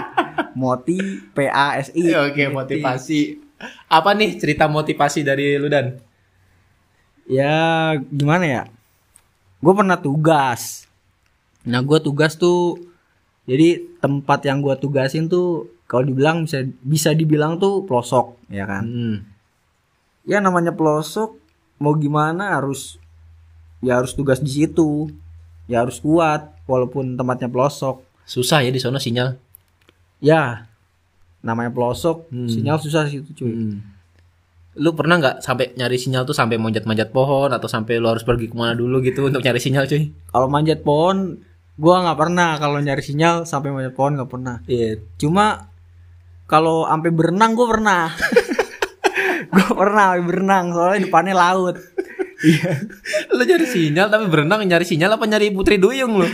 Moti 0.53 0.99
P 1.31 1.47
A 1.47 1.79
S 1.79 1.89
I. 1.95 2.11
Oke, 2.13 2.45
motivasi. 2.47 3.39
Apa 3.87 4.11
nih 4.11 4.35
cerita 4.35 4.67
motivasi 4.67 5.23
dari 5.23 5.55
lu 5.55 5.65
dan? 5.65 5.97
Ya 7.25 7.55
gimana 8.03 8.43
ya? 8.43 8.63
Gue 9.57 9.71
pernah 9.71 9.95
tugas. 9.95 10.85
Nah 11.63 11.79
gue 11.79 11.97
tugas 12.01 12.35
tuh 12.35 12.75
jadi 13.45 13.79
tempat 13.97 14.45
yang 14.45 14.59
gue 14.59 14.75
tugasin 14.75 15.25
tuh 15.25 15.71
kalau 15.91 16.07
dibilang 16.07 16.47
bisa 16.47 16.63
bisa 16.79 17.11
dibilang 17.11 17.59
tuh 17.59 17.83
pelosok 17.83 18.39
ya 18.47 18.63
kan. 18.63 18.87
Hmm. 18.87 19.15
Ya 20.23 20.39
namanya 20.39 20.71
pelosok 20.71 21.35
mau 21.83 21.91
gimana 21.99 22.55
harus 22.55 22.95
ya 23.83 23.99
harus 23.99 24.15
tugas 24.15 24.39
di 24.39 24.47
situ. 24.47 25.11
Ya 25.67 25.83
harus 25.83 25.99
kuat 25.99 26.55
walaupun 26.63 27.19
tempatnya 27.19 27.51
pelosok. 27.51 28.07
Susah 28.23 28.63
ya 28.63 28.71
di 28.71 28.79
sana 28.79 29.03
sinyal. 29.03 29.35
Ya 30.23 30.71
namanya 31.43 31.75
pelosok 31.75 32.31
Hmm. 32.31 32.47
sinyal 32.47 32.79
susah 32.79 33.11
sih 33.11 33.19
itu 33.19 33.35
cuy. 33.35 33.51
Hmm. 33.51 33.83
Lu 34.79 34.95
pernah 34.95 35.19
nggak 35.19 35.43
sampai 35.43 35.75
nyari 35.75 35.99
sinyal 35.99 36.23
tuh 36.23 36.31
sampai 36.31 36.55
manjat-manjat 36.55 37.11
pohon 37.11 37.51
atau 37.51 37.67
sampai 37.67 37.99
lu 37.99 38.07
harus 38.07 38.23
pergi 38.23 38.47
ke 38.47 38.55
mana 38.55 38.71
dulu 38.71 39.03
gitu 39.03 39.27
untuk 39.27 39.43
nyari 39.43 39.59
sinyal 39.59 39.91
cuy? 39.91 40.07
Kalau 40.31 40.47
manjat 40.47 40.87
pohon 40.87 41.35
gua 41.75 42.07
nggak 42.07 42.15
pernah 42.19 42.55
kalau 42.55 42.79
nyari 42.79 43.03
sinyal 43.03 43.43
sampai 43.43 43.75
manjat 43.75 43.91
pohon 43.91 44.15
nggak 44.15 44.31
pernah. 44.31 44.55
Iya. 44.71 45.03
Cuma 45.19 45.70
kalau 46.51 46.83
sampai 46.83 47.15
berenang 47.15 47.55
gue 47.55 47.63
pernah. 47.63 48.11
gue 49.55 49.71
pernah 49.71 50.19
berenang 50.19 50.75
soalnya 50.75 51.07
depannya 51.07 51.35
laut. 51.39 51.79
Lu 53.31 53.41
nyari 53.47 53.67
sinyal 53.69 54.11
tapi 54.11 54.27
berenang 54.27 54.67
nyari 54.67 54.83
sinyal 54.83 55.15
apa 55.15 55.23
nyari 55.23 55.55
putri 55.55 55.79
duyung 55.79 56.19
lu? 56.19 56.27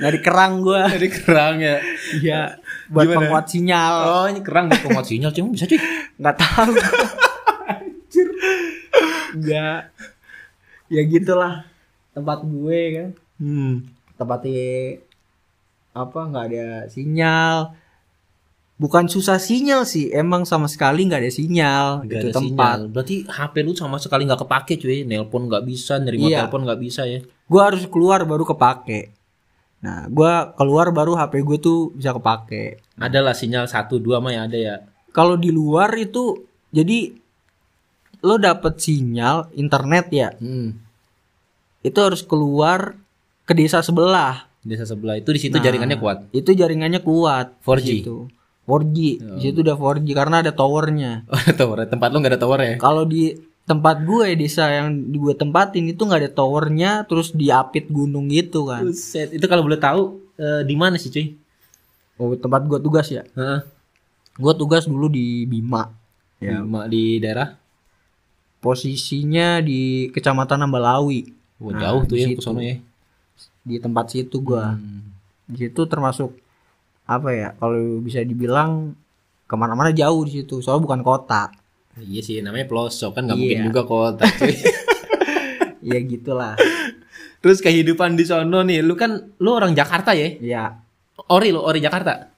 Nyari 0.00 0.18
kerang 0.20 0.60
gue. 0.60 0.76
nyari 0.76 1.08
kerang 1.08 1.56
ya. 1.60 1.76
Iya. 2.20 2.40
Buat 2.92 3.04
Gimana? 3.08 3.16
penguat 3.24 3.46
sinyal. 3.48 3.94
Oh 4.04 4.26
ini 4.28 4.40
kerang 4.44 4.68
buat 4.68 4.80
penguat 4.84 5.06
sinyal 5.08 5.30
cuy 5.32 5.44
bisa 5.48 5.64
cuy. 5.64 5.80
Nggak 6.20 6.36
tahu. 6.36 6.72
Enggak. 9.40 9.80
Ya 10.92 11.00
gitulah 11.08 11.64
tempat 12.12 12.44
gue 12.44 12.80
kan. 12.92 13.08
Hmm. 13.40 13.88
Tempatnya 14.20 15.00
apa 15.92 16.18
nggak 16.22 16.44
ada 16.46 16.66
sinyal. 16.86 17.74
Bukan 18.76 19.06
susah 19.06 19.36
sinyal 19.36 19.84
sih, 19.84 20.08
emang 20.08 20.42
sama 20.42 20.64
sekali 20.64 21.04
nggak 21.04 21.20
ada 21.20 21.28
sinyal 21.30 21.86
Gak 22.00 22.08
itu 22.08 22.26
ada 22.26 22.32
tempat. 22.32 22.76
sinyal. 22.78 22.80
Berarti 22.88 23.16
HP 23.22 23.54
lu 23.60 23.72
sama 23.74 23.96
sekali 23.96 24.24
nggak 24.24 24.40
kepake 24.40 24.74
cuy. 24.76 24.98
Nelpon 25.02 25.46
nggak 25.46 25.62
bisa, 25.62 25.96
nerima 25.96 26.26
Iya. 26.26 26.38
telepon 26.44 26.64
nggak 26.64 26.80
bisa 26.80 27.04
ya. 27.04 27.20
gue 27.20 27.58
harus 27.58 27.82
keluar 27.84 28.22
baru 28.22 28.46
kepake 28.46 29.10
nah 29.80 30.06
gue 30.06 30.32
keluar 30.54 30.92
baru 30.92 31.16
hp 31.16 31.32
gue 31.34 31.58
tuh 31.58 31.80
bisa 31.90 32.12
kepake 32.12 32.78
Adalah 32.94 33.32
sinyal 33.32 33.64
satu 33.64 33.96
dua 33.96 34.20
mah 34.20 34.30
yang 34.30 34.44
ada 34.44 34.54
ya. 34.54 34.76
kalau 35.10 35.34
di 35.34 35.48
luar 35.48 35.90
itu 35.96 36.36
jadi 36.68 37.10
lo 38.20 38.36
dapet 38.36 38.76
sinyal 38.76 39.50
internet 39.52 40.06
ya 40.10 40.28
Hmm. 40.36 40.78
itu 41.80 41.96
harus 41.96 42.20
keluar 42.20 42.94
ke 43.42 43.52
desa 43.52 43.80
sebelah 43.80 44.46
Desa 44.60 44.84
sebelah 44.84 45.16
itu 45.16 45.30
di 45.30 45.40
situ 45.40 45.56
Nah. 45.56 45.64
jaringannya 45.64 45.96
kuat. 45.96 46.18
itu 46.30 46.50
jaringannya 46.50 47.00
kuat 47.00 47.56
4G? 47.60 47.80
di 47.80 47.92
situ. 48.00 48.16
4G 48.62 48.98
di 49.18 49.40
situ 49.40 49.58
udah 49.60 49.74
4G 49.74 50.08
karena 50.12 50.36
ada 50.40 50.52
towernya 50.52 51.24
Oh, 51.26 51.36
ada 51.36 51.52
tower. 51.54 51.76
Tempat 51.84 52.08
lu 52.10 52.16
nggak 52.18 52.32
ada 52.32 52.40
tower 52.40 52.60
ya? 52.60 52.74
kalau 52.76 53.02
di 53.02 53.34
tempat 53.62 54.02
gue 54.02 54.34
desa 54.34 54.66
yang 54.68 54.88
gue 55.08 55.30
tempatin 55.32 55.86
itu 55.86 56.02
nggak 56.02 56.20
ada 56.20 56.30
towernya 56.30 56.90
terus 57.04 57.30
diapit 57.30 57.86
gunung 57.86 58.26
gitu 58.26 58.66
kan 58.66 58.82
Buset, 58.84 59.30
itu 59.30 59.46
kalau 59.46 59.62
boleh 59.62 59.78
tahu 59.78 60.02
eh, 60.36 60.62
di 60.62 60.74
mana 60.74 60.98
sih 60.98 61.06
cuy? 61.06 61.38
oh 62.18 62.34
tempat 62.34 62.66
gue 62.66 62.78
tugas 62.78 63.06
ya 63.06 63.22
Heeh. 63.30 63.60
gue 64.36 64.52
tugas 64.54 64.84
dulu 64.84 65.06
di 65.06 65.46
Bima 65.46 65.86
Ya, 66.40 66.64
ma- 66.64 66.88
di 66.88 67.20
daerah 67.20 67.52
posisinya 68.58 69.60
di 69.60 70.08
kecamatan 70.10 70.64
Ambalawi 70.64 71.28
Wah, 71.60 71.72
Nah, 71.76 71.80
jauh 71.80 72.02
tuh 72.04 72.16
ya 72.16 72.28
ke 72.32 72.40
ya. 72.40 72.74
Di 73.62 73.76
tempat 73.76 74.06
situ 74.08 74.40
gua 74.40 74.72
Hmm. 74.72 75.04
di 75.44 75.56
situ 75.60 75.84
termasuk 75.84 76.32
apa 77.04 77.28
ya 77.30 77.48
kalau 77.54 77.76
bisa 77.98 78.20
dibilang 78.20 78.94
ke 79.42 79.54
mana-mana 79.54 79.90
jauh 79.90 80.22
di 80.22 80.38
situ 80.38 80.58
soalnya 80.58 80.84
bukan 80.84 81.02
kota 81.02 81.50
Iya 81.92 82.22
sih, 82.22 82.38
namanya 82.38 82.64
pelosok 82.64 83.12
kan 83.12 83.22
nggak 83.24 83.34
Iya. 83.34 83.42
mungkin 83.42 83.60
juga 83.66 83.82
kota 83.84 84.24
cuy. 84.24 84.54
ya 85.84 85.98
gitulah 86.00 86.54
Terus 87.38 87.58
kehidupan 87.58 88.14
di 88.14 88.22
sono 88.22 88.60
nih, 88.62 88.78
lu 88.78 88.94
kan 88.94 89.10
lu 89.34 89.50
orang 89.50 89.72
Jakarta 89.72 90.12
ya? 90.12 90.28
ya 90.38 90.64
Ori 91.26 91.50
lu, 91.50 91.58
ori 91.58 91.78
Jakarta. 91.78 92.28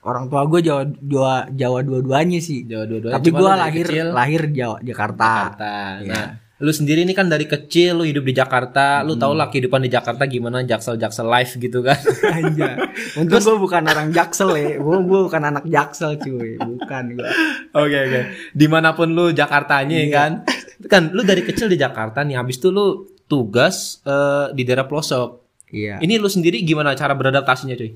orang 0.00 0.28
tua 0.28 0.46
gue 0.46 0.60
Jawa 0.62 0.84
Jawa 0.86 1.34
Jawa 1.50 1.78
dua-duanya 1.82 2.38
sih 2.38 2.62
Jawa 2.62 2.86
dua-duanya. 2.86 3.18
tapi 3.18 3.28
dari 3.28 3.44
lahir 3.58 3.84
kecil 3.84 4.06
lahir 4.08 4.42
Jawa 4.48 4.76
Jakarta 4.80 5.28
Jakarta. 5.28 5.72
Iya. 5.98 6.08
Nah, 6.08 6.26
lu 6.58 6.70
sendiri 6.70 7.06
ini 7.06 7.14
kan 7.14 7.30
dari 7.30 7.46
kecil 7.46 7.98
lu 7.98 8.04
hidup 8.04 8.26
di 8.26 8.34
Jakarta, 8.34 9.00
lu 9.00 9.14
tau 9.14 9.30
lah 9.30 9.46
kehidupan 9.46 9.78
di 9.78 9.86
Jakarta 9.88 10.26
gimana 10.26 10.62
jaksel-jaksel 10.62 11.22
live 11.24 11.52
gitu 11.54 11.78
kan. 11.80 11.94
aja 12.34 12.82
untung 13.14 13.38
gue 13.38 13.56
bukan 13.56 13.82
orang 13.84 14.10
jaksel 14.10 14.50
ya 14.52 14.74
gue 14.76 14.96
gue 15.00 15.20
bukan 15.22 15.42
anak 15.44 15.64
jaksel 15.64 16.18
cuy 16.18 16.58
bukan 16.58 17.04
gue 17.14 17.28
Oke 17.72 17.98
oke. 18.02 18.20
Di 18.50 18.66
mana 18.66 18.90
pun 18.92 19.14
lu 19.14 19.30
Jakartanya 19.30 19.96
ya 19.96 20.02
Iya. 20.02 20.14
kan. 20.14 20.30
Kan 20.84 21.02
lu 21.14 21.22
dari 21.22 21.42
kecil 21.42 21.66
di 21.66 21.78
Jakarta 21.78 22.22
nih, 22.22 22.34
habis 22.34 22.58
itu 22.58 22.70
lu 22.70 23.06
tugas 23.24 24.02
eh, 24.02 24.50
di 24.50 24.62
daerah 24.62 24.84
pelosok. 24.84 25.46
iya 25.70 25.98
Ini 25.98 26.18
lu 26.18 26.26
sendiri 26.26 26.62
gimana 26.62 26.94
cara 26.94 27.14
beradaptasinya 27.14 27.74
cuy? 27.74 27.92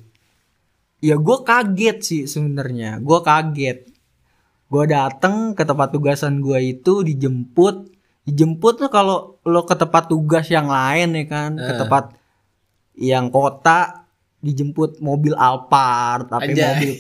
ya 0.99 1.19
gue 1.19 1.38
kaget 1.42 1.99
sih 1.99 2.23
sebenarnya 2.31 3.02
gue 3.02 3.19
kaget 3.21 3.90
gue 4.71 4.85
dateng 4.87 5.50
ke 5.52 5.66
tempat 5.66 5.90
tugasan 5.90 6.38
gue 6.38 6.78
itu 6.78 7.02
dijemput 7.02 7.90
dijemput 8.22 8.74
tuh 8.78 8.88
kalau 8.88 9.38
lo 9.42 9.62
ke 9.62 9.74
tempat 9.74 10.06
tugas 10.06 10.46
yang 10.46 10.66
lain 10.66 11.10
ya 11.12 11.24
kan 11.24 11.50
ke 11.54 11.66
Eh. 11.66 11.78
tempat 11.78 12.04
yang 12.94 13.26
kota 13.28 14.06
dijemput 14.38 14.98
mobil 14.98 15.32
Alphard 15.32 16.28
tapi 16.28 16.52
Anjay. 16.52 16.66
mobil 16.68 16.90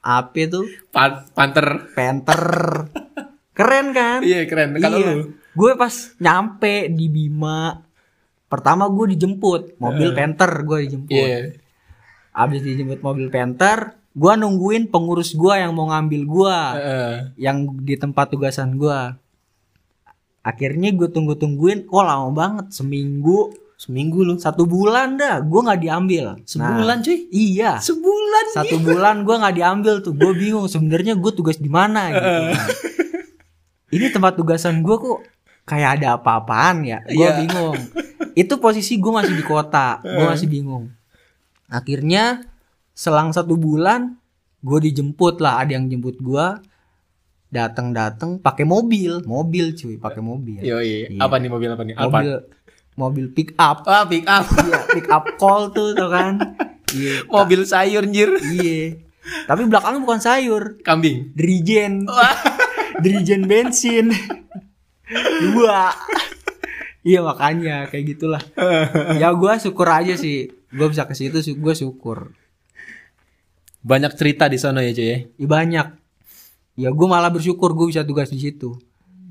apa 0.00 0.40
tuh 0.46 0.64
Pan- 0.88 1.28
Panther. 1.30 1.68
Panther 1.92 2.42
keren 3.52 3.92
kan 3.92 4.20
Iya 4.20 4.44
keren. 4.46 4.72
Kalau 4.76 4.98
Iya. 4.98 5.12
lu 5.12 5.22
gue 5.52 5.72
pas 5.74 5.92
nyampe 6.16 6.88
di 6.88 7.06
Bima 7.06 7.84
pertama 8.46 8.88
gue 8.88 9.12
dijemput 9.12 9.76
mobil 9.76 10.12
Panther 10.12 10.52
gue 10.62 10.78
dijemput 10.86 11.12
Iya. 11.12 11.38
Abis 12.32 12.64
dijemput 12.64 13.04
mobil 13.04 13.28
Panther, 13.28 13.92
gua 14.10 14.40
nungguin 14.40 14.88
pengurus 14.88 15.36
gua 15.36 15.60
yang 15.60 15.76
mau 15.76 15.84
ngambil 15.86 16.22
gua, 16.24 16.58
Heeh. 16.72 17.14
yang 17.36 17.68
di 17.76 17.92
tempat 17.92 18.32
tugasan 18.32 18.80
gua. 18.80 19.20
Akhirnya 20.42 20.90
gue 20.90 21.06
tunggu-tungguin, 21.06 21.86
kok 21.86 22.02
lama 22.02 22.28
banget, 22.30 22.66
seminggu, 22.70 23.54
Seminggu 23.74 24.22
lu. 24.22 24.38
satu 24.38 24.62
bulan 24.62 25.18
dah, 25.18 25.42
gua 25.42 25.66
nggak 25.66 25.82
diambil. 25.82 26.38
Sebulan 26.46 27.02
cuy. 27.02 27.18
Nah, 27.18 27.22
iya, 27.28 27.72
Sebulan. 27.78 28.44
satu 28.54 28.78
bulan 28.78 29.26
gua 29.26 29.42
nggak 29.42 29.56
diambil 29.58 29.94
tuh, 29.98 30.14
gue 30.14 30.32
bingung 30.34 30.70
sebenarnya 30.70 31.18
gue 31.18 31.32
tugas 31.34 31.58
di 31.58 31.66
mana 31.66 32.06
gitu. 32.14 32.30
Ini 33.90 34.06
tempat 34.08 34.38
tugasan 34.38 34.80
gua 34.80 34.96
kok 34.96 35.18
kayak 35.62 35.98
ada 35.98 36.14
apa-apaan 36.14 36.86
ya, 36.86 37.02
gue 37.04 37.18
Iya. 37.18 37.42
bingung. 37.42 37.74
Itu 38.32 38.56
posisi 38.56 38.96
gue 38.96 39.10
masih 39.10 39.34
di 39.34 39.42
kota, 39.42 39.98
gue 39.98 40.24
masih 40.24 40.46
bingung. 40.46 40.86
Akhirnya 41.66 42.46
selang 42.92 43.34
satu 43.34 43.54
bulan 43.54 44.14
gue 44.58 44.78
dijemput 44.80 45.42
lah, 45.42 45.58
ada 45.58 45.74
yang 45.74 45.90
jemput 45.90 46.16
gue 46.16 46.46
datang-datang 47.52 48.40
pakai 48.40 48.64
mobil, 48.64 49.20
mobil 49.28 49.76
cuy, 49.76 50.00
pakai 50.00 50.24
mobil. 50.24 50.64
Yo 50.64 50.80
iya. 50.80 51.12
Iya. 51.12 51.20
Apa 51.20 51.36
nih 51.36 51.52
mobil 51.52 51.68
apa 51.68 51.84
nih? 51.84 51.94
Apa? 51.94 52.08
Mobil 52.08 52.32
mobil 52.96 53.26
pick 53.36 53.52
up. 53.60 53.84
Ah 53.84 54.08
pick 54.08 54.24
up. 54.24 54.48
Iya, 54.66 54.80
pick 54.88 55.08
up 55.12 55.24
call 55.36 55.68
tuh 55.76 55.92
tau 55.92 56.08
kan. 56.08 56.40
Iya. 56.96 57.28
mobil 57.28 57.68
sayur 57.68 58.08
anjir. 58.08 58.32
Iya. 58.40 59.04
Tapi 59.22 59.68
belakangnya 59.70 60.02
bukan 60.02 60.18
sayur, 60.18 60.82
Kambing. 60.82 61.30
dirijen. 61.36 62.08
dirijen 63.04 63.46
bensin. 63.46 64.10
Dua. 65.52 65.92
Iya 67.04 67.20
makanya 67.22 67.86
kayak 67.92 68.16
gitulah. 68.16 68.42
Ya 69.20 69.28
gua 69.36 69.60
syukur 69.60 69.86
aja 69.92 70.16
sih. 70.16 70.50
Gua 70.72 70.88
bisa 70.88 71.04
ke 71.04 71.12
situ 71.14 71.38
sih 71.44 71.54
gua 71.54 71.76
syukur. 71.76 72.32
Banyak 73.84 74.16
cerita 74.16 74.48
di 74.48 74.56
sana 74.58 74.80
ya 74.82 74.90
cuy 74.96 75.06
ya. 75.06 75.18
Ya 75.36 75.46
banyak. 75.46 75.86
Ya 76.74 76.88
gua 76.88 77.08
malah 77.10 77.28
bersyukur 77.28 77.72
gua 77.72 77.86
bisa 77.86 78.02
tugas 78.02 78.28
di 78.28 78.38
situ. 78.38 78.72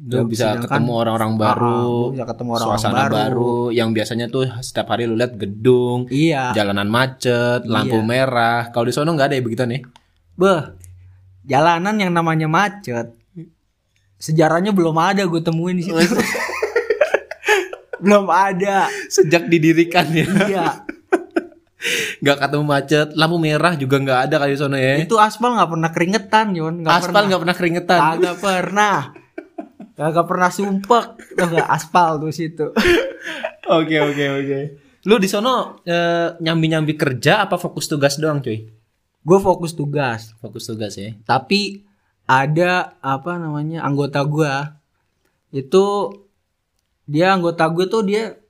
Lu 0.02 0.26
bisa 0.26 0.58
Sedangkan- 0.58 0.82
ketemu 0.82 0.92
orang-orang 0.96 1.32
Ah, 1.32 1.40
baru, 1.40 1.82
gua 2.04 2.12
bisa 2.12 2.26
ketemu 2.26 2.50
orang-orang 2.52 2.80
suasana 2.80 2.98
baru. 3.00 3.14
baru. 3.14 3.54
yang 3.72 3.90
biasanya 3.92 4.26
tuh 4.28 4.46
setiap 4.60 4.88
hari 4.90 5.06
lu 5.06 5.14
lihat 5.14 5.34
gedung, 5.36 6.06
Iya. 6.08 6.54
jalanan 6.54 6.86
macet, 6.88 7.66
lampu 7.66 7.98
Iya. 7.98 8.06
merah. 8.08 8.62
Kalau 8.70 8.86
di 8.86 8.94
sono 8.94 9.12
nggak 9.12 9.28
ada 9.28 9.36
ya 9.36 9.44
begitu 9.44 9.64
nih. 9.64 9.82
Beh. 10.34 10.62
Jalanan 11.44 11.96
yang 11.98 12.12
namanya 12.12 12.46
macet. 12.46 13.14
Sejarahnya 14.16 14.70
belum 14.70 14.94
ada 14.94 15.22
gue 15.24 15.42
temuin 15.42 15.74
di 15.76 15.84
situ. 15.84 15.98
belum 18.02 18.26
ada. 18.26 18.90
Sejak 19.08 19.46
didirikan 19.48 20.10
ya, 20.10 20.26
Iya. 20.48 20.66
Nggak 22.22 22.38
ketemu 22.38 22.64
macet, 22.64 23.08
lampu 23.18 23.38
merah 23.38 23.74
juga 23.74 23.98
nggak 23.98 24.20
ada 24.30 24.36
kali 24.38 24.54
sono 24.54 24.78
ya. 24.78 25.02
Itu 25.02 25.18
aspal 25.18 25.58
nggak 25.58 25.70
pernah 25.74 25.90
keringetan, 25.90 26.48
Yon. 26.54 26.74
Nggak 26.86 26.94
Aspal 26.94 27.10
pernah. 27.10 27.24
nggak 27.28 27.42
pernah 27.42 27.56
keringetan. 27.58 28.00
Kagak 28.00 28.38
pernah. 28.38 28.98
Kagak 29.92 30.26
pernah 30.26 30.50
sumpek. 30.50 31.06
Tuh 31.36 31.48
nggak 31.50 31.70
aspal 31.70 32.10
tuh 32.18 32.32
situ. 32.32 32.68
Oke 33.68 33.96
oke 33.98 34.24
oke. 34.42 34.60
Lu 35.06 35.18
di 35.18 35.26
sono 35.26 35.82
eh, 35.82 36.38
nyambi-nyambi 36.38 36.94
kerja 36.94 37.46
apa 37.46 37.58
fokus 37.58 37.86
tugas 37.86 38.18
doang, 38.18 38.42
cuy? 38.42 38.66
gue 39.22 39.38
fokus 39.38 39.78
tugas 39.78 40.34
Fokus 40.42 40.66
tugas 40.66 40.98
ya. 40.98 41.14
tapi 41.22 41.86
ada 42.26 42.98
apa 43.06 43.38
namanya 43.38 43.86
anggota 43.86 44.18
gua 44.26 44.82
itu 45.54 46.10
dia 47.06 47.30
anggota 47.30 47.70
gue 47.70 47.86
tuh 47.86 48.02
dia 48.02 48.41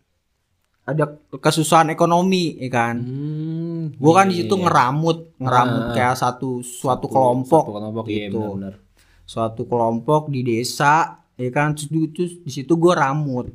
ada 0.84 1.06
kesusahan 1.32 1.90
ekonomi 1.90 2.58
ya 2.58 2.70
kan 2.70 2.96
Hmm. 2.98 3.94
gue 3.94 4.12
kan 4.12 4.26
iya, 4.26 4.32
di 4.32 4.36
situ 4.40 4.56
iya. 4.56 4.64
ngeramut 4.64 5.18
ngeramut 5.38 5.84
Ah. 5.84 5.94
kayak 5.94 6.16
satu 6.16 6.50
suatu 6.60 7.06
kelompok 7.06 7.64
Satu 7.64 7.74
kelompok 7.74 8.06
iya 8.08 8.28
gitu. 8.28 8.40
benar-benar. 8.40 8.76
suatu 9.24 9.62
kelompok 9.64 10.22
di 10.28 10.42
desa 10.42 10.96
ya 11.34 11.50
kan 11.50 11.72
terus, 11.72 11.88
di- 11.88 12.12
terus 12.12 12.34
di 12.38 12.52
situ 12.52 12.74
gue 12.76 12.92
ramut 12.92 13.48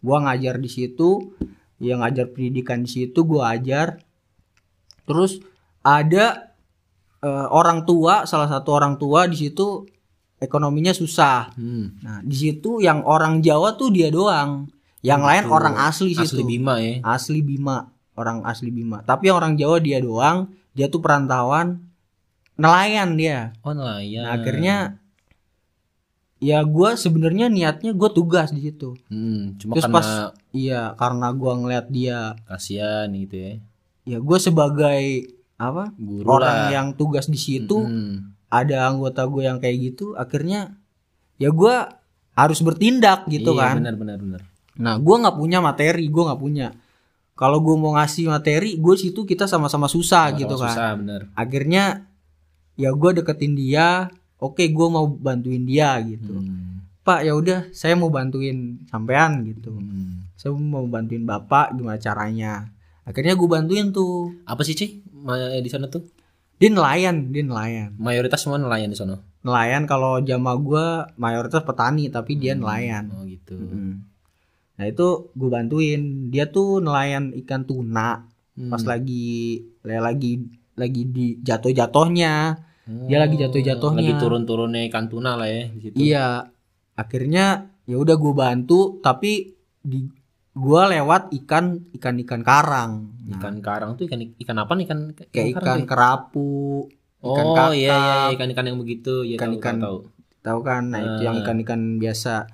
gue 0.00 0.16
ngajar 0.18 0.56
di 0.56 0.66
situ 0.66 1.36
ya 1.78 1.96
ngajar 1.96 2.28
pendidikan 2.28 2.80
di 2.80 2.90
situ 2.90 3.22
gue 3.22 3.38
ajar 3.38 4.00
terus 5.04 5.40
ada 5.80 6.52
eh, 7.18 7.46
orang 7.50 7.84
tua 7.84 8.24
salah 8.24 8.48
satu 8.48 8.72
orang 8.72 8.96
tua 8.96 9.24
di 9.24 9.36
situ 9.38 9.84
ekonominya 10.36 10.90
susah 10.90 11.52
Hmm. 11.52 12.00
nah 12.00 12.18
di 12.20 12.32
situ 12.34 12.80
yang 12.80 13.04
orang 13.04 13.38
Jawa 13.38 13.76
tuh 13.76 13.88
dia 13.88 14.08
doang 14.08 14.64
yang 15.00 15.20
lain 15.20 15.44
orang 15.46 15.76
asli 15.76 16.12
situ 16.12 16.36
Asli 16.36 16.42
Bima 16.44 16.76
ya. 16.76 17.00
asli 17.02 17.40
Bima 17.40 17.88
orang 18.14 18.44
asli 18.44 18.68
Bima 18.68 19.00
tapi 19.00 19.26
yang 19.26 19.36
orang 19.36 19.54
Jawa 19.54 19.76
dia 19.78 19.98
doang 19.98 20.38
dia 20.70 20.86
tuh 20.86 20.98
perantauan 20.98 21.80
nelayan 22.54 23.14
dia 23.14 23.56
Oh 23.60 23.72
nelayan. 23.72 24.22
Nah, 24.22 24.36
akhirnya 24.36 24.76
ya 26.38 26.60
gua 26.62 26.92
sebenarnya 26.94 27.48
niatnya 27.48 27.92
gue 27.92 28.10
tugas 28.10 28.48
di 28.48 28.60
situ 28.62 28.96
Hmm, 29.06 29.56
cuma 29.56 29.72
Terus 29.74 29.84
karena 29.86 29.94
pas- 29.94 30.32
iya 30.50 30.80
karena 30.94 31.28
gua 31.30 31.52
ngeliat 31.54 31.86
dia 31.88 32.18
kasihan 32.44 33.08
gitu 33.10 33.36
ya. 33.36 33.52
ya 34.06 34.18
gue 34.18 34.38
sebagai 34.38 35.00
apa 35.56 35.92
Guru 35.94 36.24
orang 36.26 36.56
lah. 36.58 36.70
yang 36.70 36.86
tugas 36.94 37.24
di 37.24 37.36
situ 37.36 37.76
Hmm. 37.78 38.32
ada 38.48 38.84
anggota 38.86 39.24
gue 39.24 39.42
yang 39.42 39.56
kayak 39.56 39.76
gitu 39.86 40.12
akhirnya 40.14 40.76
ya 41.36 41.48
gua 41.50 41.92
harus 42.32 42.60
bertindak 42.60 43.24
gitu 43.26 43.52
Iya, 43.52 43.60
kan 43.62 43.74
Benar 43.78 43.96
benar 43.96 44.18
benar. 44.18 44.42
Nah 44.76 44.94
gua 44.96 45.16
nggak 45.18 45.36
punya 45.36 45.58
materi 45.58 46.06
gue 46.06 46.22
nggak 46.22 46.38
punya 46.38 46.68
kalau 47.34 47.58
gue 47.58 47.72
mau 47.72 47.94
ngasih 47.94 48.28
materi 48.28 48.76
gue 48.76 48.94
situ 48.94 49.24
kita 49.24 49.44
sama-sama 49.44 49.86
susah 49.86 50.30
gitu 50.34 50.52
Sama-sama 50.52 50.60
kan 50.60 50.70
Susah 50.70 50.90
benar. 50.94 51.20
akhirnya 51.34 51.84
ya 52.74 52.90
gue 52.90 53.10
deketin 53.14 53.54
dia 53.54 54.08
oke 54.36 54.60
gue 54.60 54.86
mau 54.88 55.06
bantuin 55.06 55.62
dia 55.62 55.96
gitu 56.00 56.32
Hmm. 56.32 56.84
pak 57.00 57.24
ya 57.24 57.32
udah 57.32 57.68
saya 57.70 57.92
mau 57.94 58.08
bantuin 58.08 58.84
sampean 58.86 59.42
gitu 59.44 59.72
Hmm. 59.72 60.28
saya 60.34 60.52
mau 60.52 60.84
bantuin 60.84 61.22
bapak 61.22 61.72
gimana 61.72 61.96
caranya 61.96 62.68
akhirnya 63.02 63.32
gue 63.32 63.48
bantuin 63.48 63.88
tuh 63.90 64.36
Apa 64.44 64.60
sih, 64.60 64.72
Ci? 64.72 65.00
Ma- 65.10 65.36
di 65.54 65.66
sana 65.66 65.86
tuh? 65.86 66.04
dia 66.56 66.68
nelayan 66.68 67.28
dia 67.28 67.40
nelayan 67.40 67.96
Mayoritas 67.96 68.36
semua 68.38 68.56
nelayan 68.56 68.88
di 68.88 68.96
sana. 68.96 69.16
nelayan 69.40 69.84
kalau 69.84 70.20
jama 70.20 70.52
gue 70.54 70.86
mayoritas 71.16 71.60
petani 71.62 72.08
tapi 72.08 72.36
dia 72.36 72.52
Hmm. 72.52 72.60
nelayan 72.60 73.04
Oh 73.10 73.24
gitu. 73.24 73.56
Mm. 73.56 74.09
Nah 74.80 74.88
itu 74.88 75.28
gue 75.30 75.50
bantuin 75.52 76.00
dia 76.26 76.48
tuh 76.48 76.80
nelayan 76.80 77.36
ikan 77.44 77.62
tuna 77.62 78.24
Hmm. 78.50 78.66
pas 78.68 78.82
lagi 78.82 79.62
lagi 79.80 80.42
lagi 80.74 81.02
di 81.06 81.38
jatuh 81.38 81.70
jatuhnya 81.70 82.58
dia 83.06 83.22
lagi 83.22 83.38
jatuh-jatuhnya. 83.38 84.02
Oh, 84.02 84.02
Lagi 84.02 84.14
turun-turunnya 84.18 84.82
ikan 84.90 85.06
tuna 85.06 85.38
lah 85.38 85.46
ya 85.46 85.70
di 85.70 85.78
situ. 85.78 85.94
Iya, 85.94 86.50
akhirnya 86.92 87.70
ya 87.86 87.96
udah 87.96 88.18
gue 88.18 88.34
bantu, 88.34 88.98
tapi 88.98 89.54
di 89.78 90.10
gua 90.50 90.90
lewat 90.90 91.30
ikan 91.30 91.86
ikan 91.94 92.18
ikan 92.26 92.42
karang, 92.42 93.14
Nah, 93.30 93.38
Ikan 93.38 93.62
karang 93.62 93.94
tuh 93.94 94.10
ikan 94.10 94.18
ikan 94.34 94.56
apa 94.58 94.74
nih? 94.74 94.84
Ikan 94.90 95.00
kayak 95.14 95.46
karang 95.54 95.54
ikan 95.54 95.80
kerapu, 95.86 96.90
ikan 97.22 97.46
Oh 97.46 97.54
kakap, 97.54 97.78
iya 97.78 97.94
iya 97.94 98.16
ikan-ikan 98.34 98.64
yang 98.66 98.78
begitu 98.82 99.22
ya 99.22 99.38
Ikan-ikan 99.38 99.76
tahu, 99.78 99.86
tahu, 99.86 99.98
tahu 100.42 100.58
kan? 100.66 100.82
Nah 100.90 100.98
itu 100.98 101.20
yang 101.30 101.38
Ah. 101.38 101.42
ikan-ikan 101.46 101.80
biasa 102.02 102.50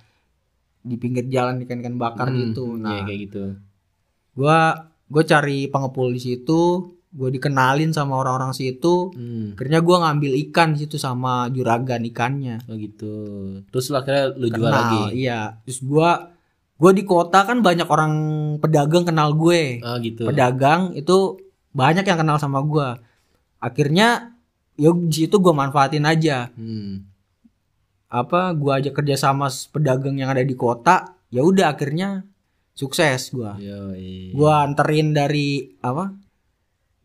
di 0.86 0.96
pinggir 0.96 1.26
jalan 1.26 1.58
ikan-ikan 1.60 1.98
bakar 1.98 2.30
Hmm, 2.30 2.38
gitu. 2.40 2.64
Iya 2.72 2.82
Nah, 2.82 2.98
kayak 3.02 3.20
gitu. 3.26 3.44
gua 4.32 4.58
gue 5.06 5.22
cari 5.22 5.66
pengepul 5.66 6.10
di 6.10 6.20
situ, 6.20 6.60
gue 7.10 7.28
dikenalin 7.30 7.90
sama 7.90 8.18
orang-orang 8.18 8.52
situ. 8.52 9.10
Hmm. 9.10 9.54
Akhirnya 9.54 9.80
gua 9.80 9.96
ngambil 10.06 10.32
ikan 10.48 10.74
di 10.74 10.84
situ 10.84 10.96
sama 10.96 11.48
juragan 11.50 12.02
ikannya. 12.04 12.62
Oh 12.66 12.76
gitu. 12.76 13.14
Terus 13.68 13.90
lu 13.90 13.96
akhirnya 13.96 14.24
lu 14.32 14.46
jual 14.46 14.68
Kenal, 14.68 14.82
lagi. 14.82 15.00
Iya. 15.18 15.40
Terus 15.64 15.80
gua 15.82 16.10
gua 16.76 16.90
di 16.92 17.02
kota 17.02 17.42
kan 17.42 17.64
banyak 17.64 17.88
orang 17.88 18.12
pedagang 18.60 19.02
kenal 19.02 19.32
gue. 19.32 19.80
Oh 19.80 19.96
gitu. 19.98 20.28
Pedagang 20.28 20.92
itu 20.92 21.40
banyak 21.72 22.04
yang 22.04 22.18
kenal 22.20 22.36
sama 22.36 22.60
gua. 22.60 23.00
Akhirnya 23.56 24.36
ya 24.76 24.92
di 24.92 25.16
situ 25.16 25.40
gua 25.40 25.56
manfaatin 25.56 26.04
aja. 26.04 26.52
Hmm. 26.52 27.08
Apa 28.06 28.54
gua 28.54 28.78
aja 28.78 28.94
kerja 28.94 29.18
sama 29.18 29.50
pedagang 29.70 30.14
yang 30.14 30.30
ada 30.30 30.42
di 30.42 30.54
kota, 30.54 31.16
ya 31.28 31.42
udah 31.42 31.74
akhirnya 31.74 32.22
sukses 32.72 33.34
gua. 33.34 33.58
Yoi. 33.58 34.30
Gua 34.30 34.62
anterin 34.62 35.10
dari 35.10 35.74
apa? 35.82 36.14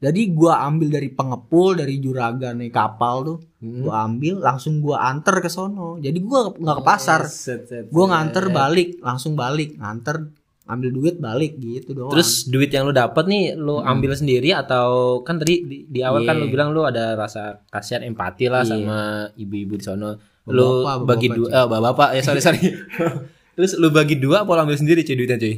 Jadi 0.01 0.33
gua 0.33 0.65
ambil 0.65 0.97
dari 0.97 1.13
pengepul 1.13 1.77
dari 1.77 2.01
juragan 2.01 2.57
nih 2.57 2.73
kapal 2.73 3.15
tuh. 3.21 3.37
Hmm. 3.61 3.85
Gua 3.85 3.93
ambil 4.09 4.41
langsung 4.41 4.81
gua 4.81 5.05
anter 5.05 5.37
ke 5.41 5.49
sono. 5.49 6.01
Jadi 6.01 6.17
gua 6.25 6.49
nggak 6.49 6.77
ke 6.81 6.83
pasar. 6.85 7.21
Set, 7.29 7.69
set, 7.69 7.85
gue 7.89 8.05
set. 8.05 8.09
nganter 8.09 8.45
balik 8.49 8.97
langsung 9.01 9.37
balik 9.37 9.77
nganter 9.77 10.33
ambil 10.65 10.89
duit 10.93 11.19
balik 11.19 11.59
gitu 11.59 11.91
doang 11.91 12.15
Terus 12.15 12.47
duit 12.47 12.71
yang 12.71 12.87
lu 12.87 12.95
dapat 12.95 13.27
nih 13.27 13.59
lu 13.59 13.83
ambil 13.83 14.15
sendiri 14.15 14.55
atau 14.55 15.19
kan 15.19 15.35
tadi 15.35 15.67
di, 15.67 15.77
di 15.83 15.99
awal 15.99 16.23
kan 16.23 16.39
Iya. 16.39 16.41
lu 16.41 16.47
bilang 16.47 16.69
lu 16.71 16.87
ada 16.87 17.11
rasa 17.19 17.59
kasihan 17.67 18.07
empati 18.07 18.47
lah 18.47 18.63
Iya. 18.63 18.69
sama 18.71 18.97
ibu-ibu 19.35 19.75
di 19.75 19.83
sono. 19.83 20.30
Lu 20.47 20.81
Bapak-bapak, 20.81 21.05
bagi 21.05 21.27
bapak-bapak, 21.27 21.37
dua 21.37 21.47
eh 21.53 21.65
bapak-bapak 21.67 22.09
ya 22.13 22.21
sorry 22.21 22.41
sorry. 22.41 22.61
Terus 23.55 23.71
lu 23.75 23.89
bagi 23.89 24.15
dua 24.15 24.41
apa 24.41 24.51
lu 24.51 24.61
ambil 24.63 24.75
sendiri 24.75 25.01
cuy 25.01 25.13
duitnya 25.13 25.37
cuy? 25.37 25.55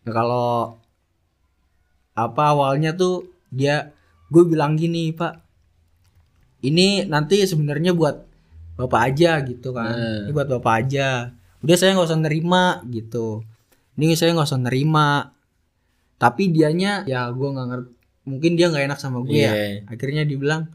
Nah, 0.00 0.12
kalau 0.14 0.48
apa 2.12 2.42
awalnya 2.48 2.92
tuh 2.92 3.24
dia 3.48 3.92
gue 4.28 4.42
bilang 4.44 4.74
gini 4.74 5.10
pak 5.10 5.40
ini 6.60 7.04
nanti 7.04 7.40
sebenarnya 7.42 7.92
buat 7.92 8.24
bapak 8.76 9.00
aja 9.12 9.40
gitu 9.42 9.72
kan 9.72 9.90
Hmm. 9.90 10.20
ini 10.24 10.32
buat 10.32 10.48
bapak 10.48 10.74
aja 10.84 11.32
udah 11.60 11.76
saya 11.76 11.92
nggak 11.92 12.08
usah 12.08 12.20
nerima 12.20 12.64
gitu 12.88 13.44
ini 13.96 14.16
saya 14.16 14.32
nggak 14.32 14.48
usah 14.48 14.60
nerima 14.60 15.32
tapi 16.16 16.48
dianya 16.48 17.04
ya 17.04 17.28
gue 17.28 17.48
nggak 17.48 17.66
ngerti 17.68 17.90
mungkin 18.24 18.50
dia 18.54 18.66
nggak 18.68 18.84
enak 18.86 18.98
sama 19.00 19.20
gue 19.20 19.34
ya 19.34 19.52
Iya. 19.52 19.88
akhirnya 19.88 20.22
dibilang 20.24 20.68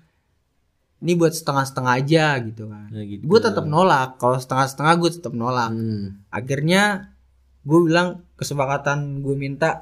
ini 0.98 1.14
buat 1.14 1.32
setengah-setengah 1.32 1.94
aja 1.96 2.26
gitu 2.42 2.64
kan 2.66 2.88
Nah, 2.88 3.04
gitu. 3.04 3.22
gue 3.22 3.40
tetap 3.40 3.66
nolak 3.66 4.16
kalau 4.16 4.36
setengah-setengah 4.36 4.94
gue 4.98 5.10
tetap 5.12 5.34
nolak 5.34 5.70
Hmm. 5.70 6.24
akhirnya 6.30 7.12
gue 7.62 7.80
bilang 7.82 8.08
kesepakatan 8.36 9.20
gue 9.20 9.36
minta 9.36 9.82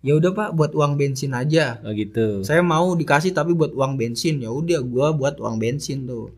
ya 0.00 0.12
udah 0.12 0.30
pak 0.30 0.50
buat 0.52 0.72
uang 0.72 0.94
bensin 0.94 1.32
aja 1.32 1.78
Oh 1.80 1.90
gitu. 1.90 2.40
saya 2.40 2.60
mau 2.60 2.92
dikasih 2.92 3.30
tapi 3.30 3.52
buat 3.52 3.70
uang 3.70 3.94
bensin 3.94 4.38
ya 4.38 4.50
udah 4.50 4.80
gue 4.80 5.06
buat 5.12 5.36
uang 5.36 5.56
bensin 5.56 6.04
tuh 6.04 6.30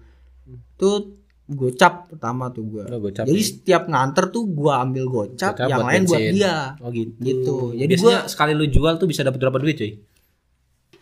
tuh 0.75 1.15
gocap 1.47 2.09
pertama 2.09 2.49
tuh 2.49 2.65
gue 2.67 2.85
Oh, 2.87 2.99
gocap 2.99 3.25
jadi 3.25 3.37
ya. 3.37 3.47
setiap 3.47 3.83
nganter 3.87 4.29
tuh 4.29 4.45
gue 4.47 4.69
ambil 4.71 5.05
gocap, 5.07 5.53
Gocap 5.55 5.65
yang 5.67 5.79
buat 5.79 5.89
lain 5.89 6.03
buat 6.03 6.19
bensin. 6.19 6.35
dia 6.35 6.57
Oh 6.79 6.91
gitu. 6.91 7.13
Gitu. 7.19 7.57
Jadi 7.75 7.89
Biasanya 7.91 8.21
sekali 8.27 8.53
lu 8.53 8.67
jual 8.67 8.93
tuh 8.95 9.07
bisa 9.07 9.21
dapat 9.23 9.39
berapa 9.39 9.59
duit 9.59 9.75
cuy? 9.75 9.93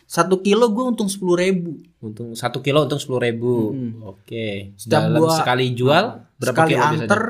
Satu 0.07 0.39
kilo 0.39 0.65
gue 0.67 0.83
untung 0.85 1.05
sepuluh 1.05 1.35
ribu 1.35 1.75
Untung 1.99 2.31
satu 2.31 2.59
kilo 2.59 2.81
untung 2.81 2.95
sepuluh 2.95 3.21
ribu. 3.21 3.69
Mm-mm. 3.69 4.07
Oke. 4.07 4.71
Setiap 4.73 5.03
Dalam 5.03 5.19
gua- 5.19 5.35
sekali 5.35 5.65
jual 5.71 6.05
berapa 6.33 6.55
sekali 6.55 6.69
kilo 6.69 6.79
biasanya? 6.79 7.03
anter 7.03 7.21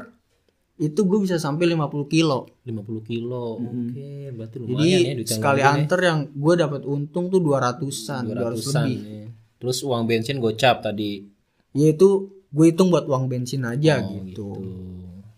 itu 0.78 1.00
gue 1.02 1.20
bisa 1.20 1.36
sampai 1.36 1.66
50 1.68 2.06
kilo 2.06 2.40
50 2.62 3.02
kilo. 3.04 3.58
Oke, 3.58 4.30
berarti 4.30 4.56
lumayan 4.60 4.86
jadi 5.12 5.24
ya 5.24 5.34
sekali 5.34 5.60
nih. 5.60 5.74
anter 5.74 6.00
yang 6.00 6.20
gue 6.30 6.54
dapat 6.56 6.82
untung 6.86 7.26
tuh 7.28 7.40
200-an 7.40 8.22
200 8.24 8.30
200-an 8.30 8.86
lebih 8.86 9.00
ya. 9.02 9.26
Terus 9.58 9.78
uang 9.82 10.04
bensin 10.06 10.38
gocap 10.38 10.80
tadi. 10.82 11.26
ya 11.72 11.88
itu 11.90 12.10
gue 12.48 12.66
hitung 12.68 12.88
buat 12.88 13.04
uang 13.04 13.26
bensin 13.26 13.62
aja 13.64 14.00
Oh, 14.00 14.22
gitu. 14.22 14.48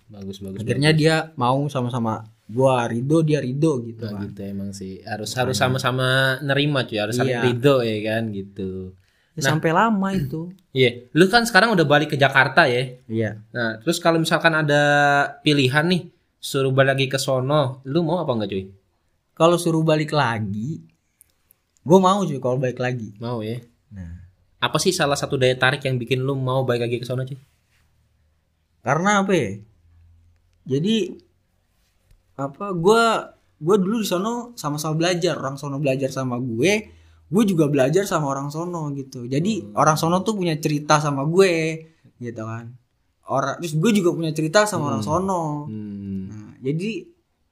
Bagus 0.09 0.37
bagus. 0.39 0.59
Akhirnya 0.59 0.91
dia 0.91 1.15
mau 1.35 1.63
sama-sama 1.67 2.27
gua 2.49 2.89
Rido 2.89 3.21
dia 3.21 3.37
Rido 3.37 3.77
gitu 3.79 4.03
Nah, 4.03 4.17
kan. 4.17 4.21
gitu 4.25 4.39
emang 4.41 4.69
sih. 4.73 4.99
Harus 5.05 5.29
harus 5.37 5.53
sama-sama 5.53 6.41
nerima 6.41 6.81
cuy, 6.83 6.97
harus 6.97 7.13
saling 7.15 7.37
Iya. 7.37 7.45
ridho 7.45 7.75
ya 7.79 7.97
kan 8.03 8.23
gitu. 8.33 8.97
Ya, 9.37 9.41
sampai 9.45 9.71
lama 9.71 10.09
itu. 10.11 10.49
Iya, 10.73 11.07
lu 11.13 11.29
kan 11.29 11.45
sekarang 11.45 11.71
udah 11.71 11.85
balik 11.85 12.11
ke 12.11 12.17
Jakarta 12.17 12.65
ya. 12.65 12.97
Iya. 13.05 13.39
Nah, 13.53 13.77
terus 13.79 13.95
kalau 13.97 14.17
misalkan 14.17 14.51
ada 14.51 14.81
pilihan 15.39 15.85
nih, 15.85 16.09
suruh 16.35 16.73
balik 16.73 16.97
lagi 16.97 17.07
ke 17.07 17.15
sono, 17.15 17.79
lu 17.85 18.01
mau 18.01 18.19
apa 18.19 18.33
enggak 18.33 18.49
cuy? 18.49 18.65
Kalau 19.31 19.55
suruh 19.55 19.79
balik 19.79 20.11
lagi, 20.11 20.83
gue 21.79 21.99
mau 22.01 22.19
cuy 22.21 22.35
kalau 22.37 22.57
balik 22.57 22.81
lagi. 22.81 23.15
Mau 23.17 23.39
ya. 23.39 23.61
Nah, 23.93 24.27
Apa 24.59 24.75
sih 24.75 24.91
salah 24.91 25.15
satu 25.15 25.39
daya 25.39 25.55
tarik 25.55 25.87
yang 25.87 25.95
bikin 25.95 26.19
lu 26.19 26.35
mau 26.35 26.67
balik 26.67 26.83
lagi 26.83 26.97
ke 26.99 27.05
sono 27.05 27.23
cuy? 27.23 27.39
karena 28.79 29.21
apa 29.21 29.31
ya? 29.31 29.51
Jadi 30.65 31.15
apa? 32.41 32.71
Gue 32.71 33.03
gue 33.59 33.75
dulu 33.75 33.99
di 33.99 34.07
sono 34.07 34.55
sama-sama 34.55 34.95
belajar 34.95 35.35
orang 35.35 35.59
sono 35.59 35.75
belajar 35.77 36.07
sama 36.07 36.39
gue 36.39 36.95
gue 37.29 37.43
juga 37.45 37.67
belajar 37.67 38.07
sama 38.07 38.31
orang 38.31 38.47
sono 38.47 38.87
gitu 38.95 39.27
jadi 39.27 39.75
orang 39.75 39.99
sono 39.99 40.23
tuh 40.23 40.33
punya 40.33 40.55
cerita 40.55 40.97
sama 40.97 41.27
gue 41.27 41.75
gitu 42.17 42.39
kan 42.39 42.71
orang 43.27 43.59
terus 43.59 43.75
gue 43.75 43.91
juga 43.93 44.15
punya 44.15 44.31
cerita 44.31 44.63
sama 44.63 44.89
orang 44.89 45.03
sono 45.03 45.67
Hmm. 45.67 46.31
Nah, 46.31 46.55
jadi 46.57 47.03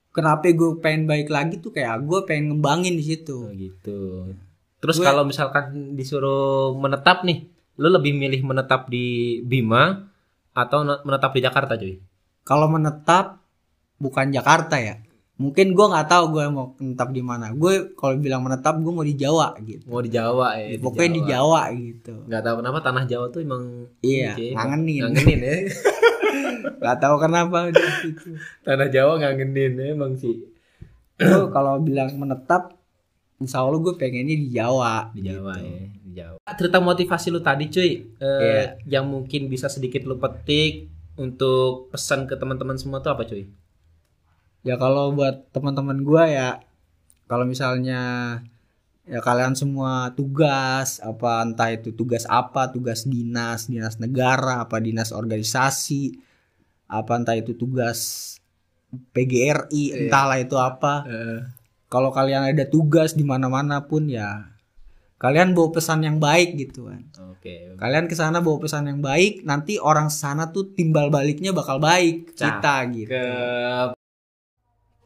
kenapa 0.10 0.48
gue 0.48 0.80
pengen 0.80 1.06
balik 1.06 1.28
lagi 1.28 1.60
tuh 1.60 1.76
kayak 1.76 2.08
gue 2.08 2.20
pengen 2.24 2.56
ngembangin 2.56 2.96
di 2.96 3.04
situ 3.04 3.38
Oh, 3.44 3.52
gitu. 3.52 4.32
Terus 4.80 5.04
kalau 5.04 5.28
misalkan 5.28 5.92
disuruh 5.92 6.72
menetap 6.72 7.22
nih, 7.22 7.52
lu 7.76 7.92
lebih 7.92 8.16
milih 8.16 8.48
menetap 8.48 8.88
di 8.88 9.42
Bima 9.44 10.08
atau 10.54 10.82
ne- 10.82 11.04
menetap 11.04 11.36
di 11.36 11.42
Jakarta, 11.44 11.76
cuy? 11.76 12.00
kalau 12.42 12.72
menetap 12.72 13.44
bukan 13.98 14.30
Jakarta 14.30 14.78
ya 14.78 15.02
mungkin 15.36 15.72
gue 15.72 15.86
nggak 15.86 16.08
tahu 16.08 16.24
gue 16.32 16.44
mau 16.48 16.74
menetap 16.76 17.10
di 17.10 17.22
mana 17.22 17.50
gue 17.52 17.94
kalau 17.94 18.18
bilang 18.18 18.42
menetap 18.42 18.74
gue 18.76 18.90
mau 18.90 19.02
di 19.02 19.14
Jawa 19.14 19.54
gitu 19.62 19.86
Mau 19.86 20.02
di 20.02 20.10
Jawa 20.10 20.58
ya? 20.58 20.78
pokoknya 20.78 21.12
di 21.12 21.22
Jawa 21.24 21.62
gitu 21.72 22.14
Gak 22.26 22.42
tahu 22.42 22.56
kenapa 22.58 22.78
tanah 22.82 23.04
Jawa 23.06 23.26
tuh 23.28 23.42
emang 23.42 23.86
Iya, 24.02 24.34
ngangenin. 24.34 25.02
Ngangenin 25.06 25.40
ya. 25.40 25.56
nggak 26.80 26.98
tahu 26.98 27.16
kenapa 27.18 27.70
gitu 27.70 27.86
tanah 28.62 28.88
Jawa 28.88 29.14
ngangenin 29.18 29.72
ya, 29.76 29.86
emang 29.92 30.14
sih. 30.16 30.42
Gue 31.16 31.46
kalau 31.50 31.78
bilang 31.80 32.10
menetap 32.14 32.74
insya 33.38 33.62
Allah 33.62 33.78
gue 33.78 33.94
pengennya 33.94 34.34
di 34.36 34.50
Jawa 34.50 35.10
Di 35.12 35.22
Jawa 35.24 35.54
gitu. 35.56 35.66
ya, 35.68 35.82
di 36.00 36.12
Jawa. 36.16 36.38
Cerita 36.52 36.78
motivasi 36.80 37.28
lu 37.30 37.40
tadi, 37.40 37.66
cuy. 37.68 37.86
eh, 37.86 37.94
Iya. 38.18 38.62
yang 38.90 39.06
mungkin 39.06 39.46
bisa 39.48 39.66
sedikit 39.68 40.02
lu 40.02 40.18
petik 40.18 40.90
untuk 41.14 41.90
pesan 41.90 42.26
ke 42.26 42.34
teman-teman 42.34 42.74
semua 42.76 43.00
tuh 43.00 43.10
apa, 43.12 43.22
cuy? 43.22 43.46
Ya 44.68 44.76
kalau 44.76 45.16
buat 45.16 45.48
teman-teman 45.56 46.04
gue 46.04 46.24
ya 46.36 46.60
kalau 47.32 47.48
misalnya 47.48 48.02
ya 49.08 49.24
kalian 49.24 49.56
semua 49.56 50.12
tugas 50.12 51.00
apa 51.00 51.40
entah 51.48 51.72
itu 51.72 51.96
tugas 51.96 52.28
apa 52.28 52.68
tugas 52.68 53.08
dinas 53.08 53.72
dinas 53.72 53.96
negara 54.04 54.68
apa 54.68 54.84
dinas 54.84 55.16
organisasi 55.16 56.20
apa 56.92 57.12
entah 57.16 57.40
itu 57.40 57.56
tugas 57.56 58.36
PGRI 58.88 60.08
entahlah 60.08 60.40
itu 60.44 60.60
apa. 60.60 61.08
Kalau 61.88 62.12
kalian 62.12 62.52
ada 62.52 62.68
tugas 62.68 63.16
di 63.16 63.24
mana-mana 63.24 63.88
pun 63.88 64.12
ya 64.12 64.52
kalian 65.18 65.56
bawa 65.56 65.72
pesan 65.72 66.04
yang 66.04 66.20
baik 66.20 66.60
gitu 66.60 66.92
kan. 66.92 67.02
Oke. 67.34 67.74
kalian 67.80 68.06
ke 68.12 68.14
sana 68.14 68.44
bawa 68.44 68.60
pesan 68.60 68.92
yang 68.92 69.00
baik 69.00 69.42
nanti 69.48 69.80
orang 69.80 70.12
sana 70.12 70.52
tuh 70.52 70.76
timbal 70.76 71.08
baliknya 71.08 71.56
bakal 71.56 71.80
baik 71.80 72.36
ke 72.36 72.44
kita 72.44 72.76
gitu 72.92 73.16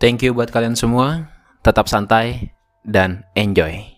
Thank 0.01 0.25
you 0.25 0.33
buat 0.33 0.49
kalian 0.49 0.73
semua. 0.73 1.29
Tetap 1.61 1.85
santai 1.85 2.57
dan 2.81 3.21
enjoy. 3.37 3.90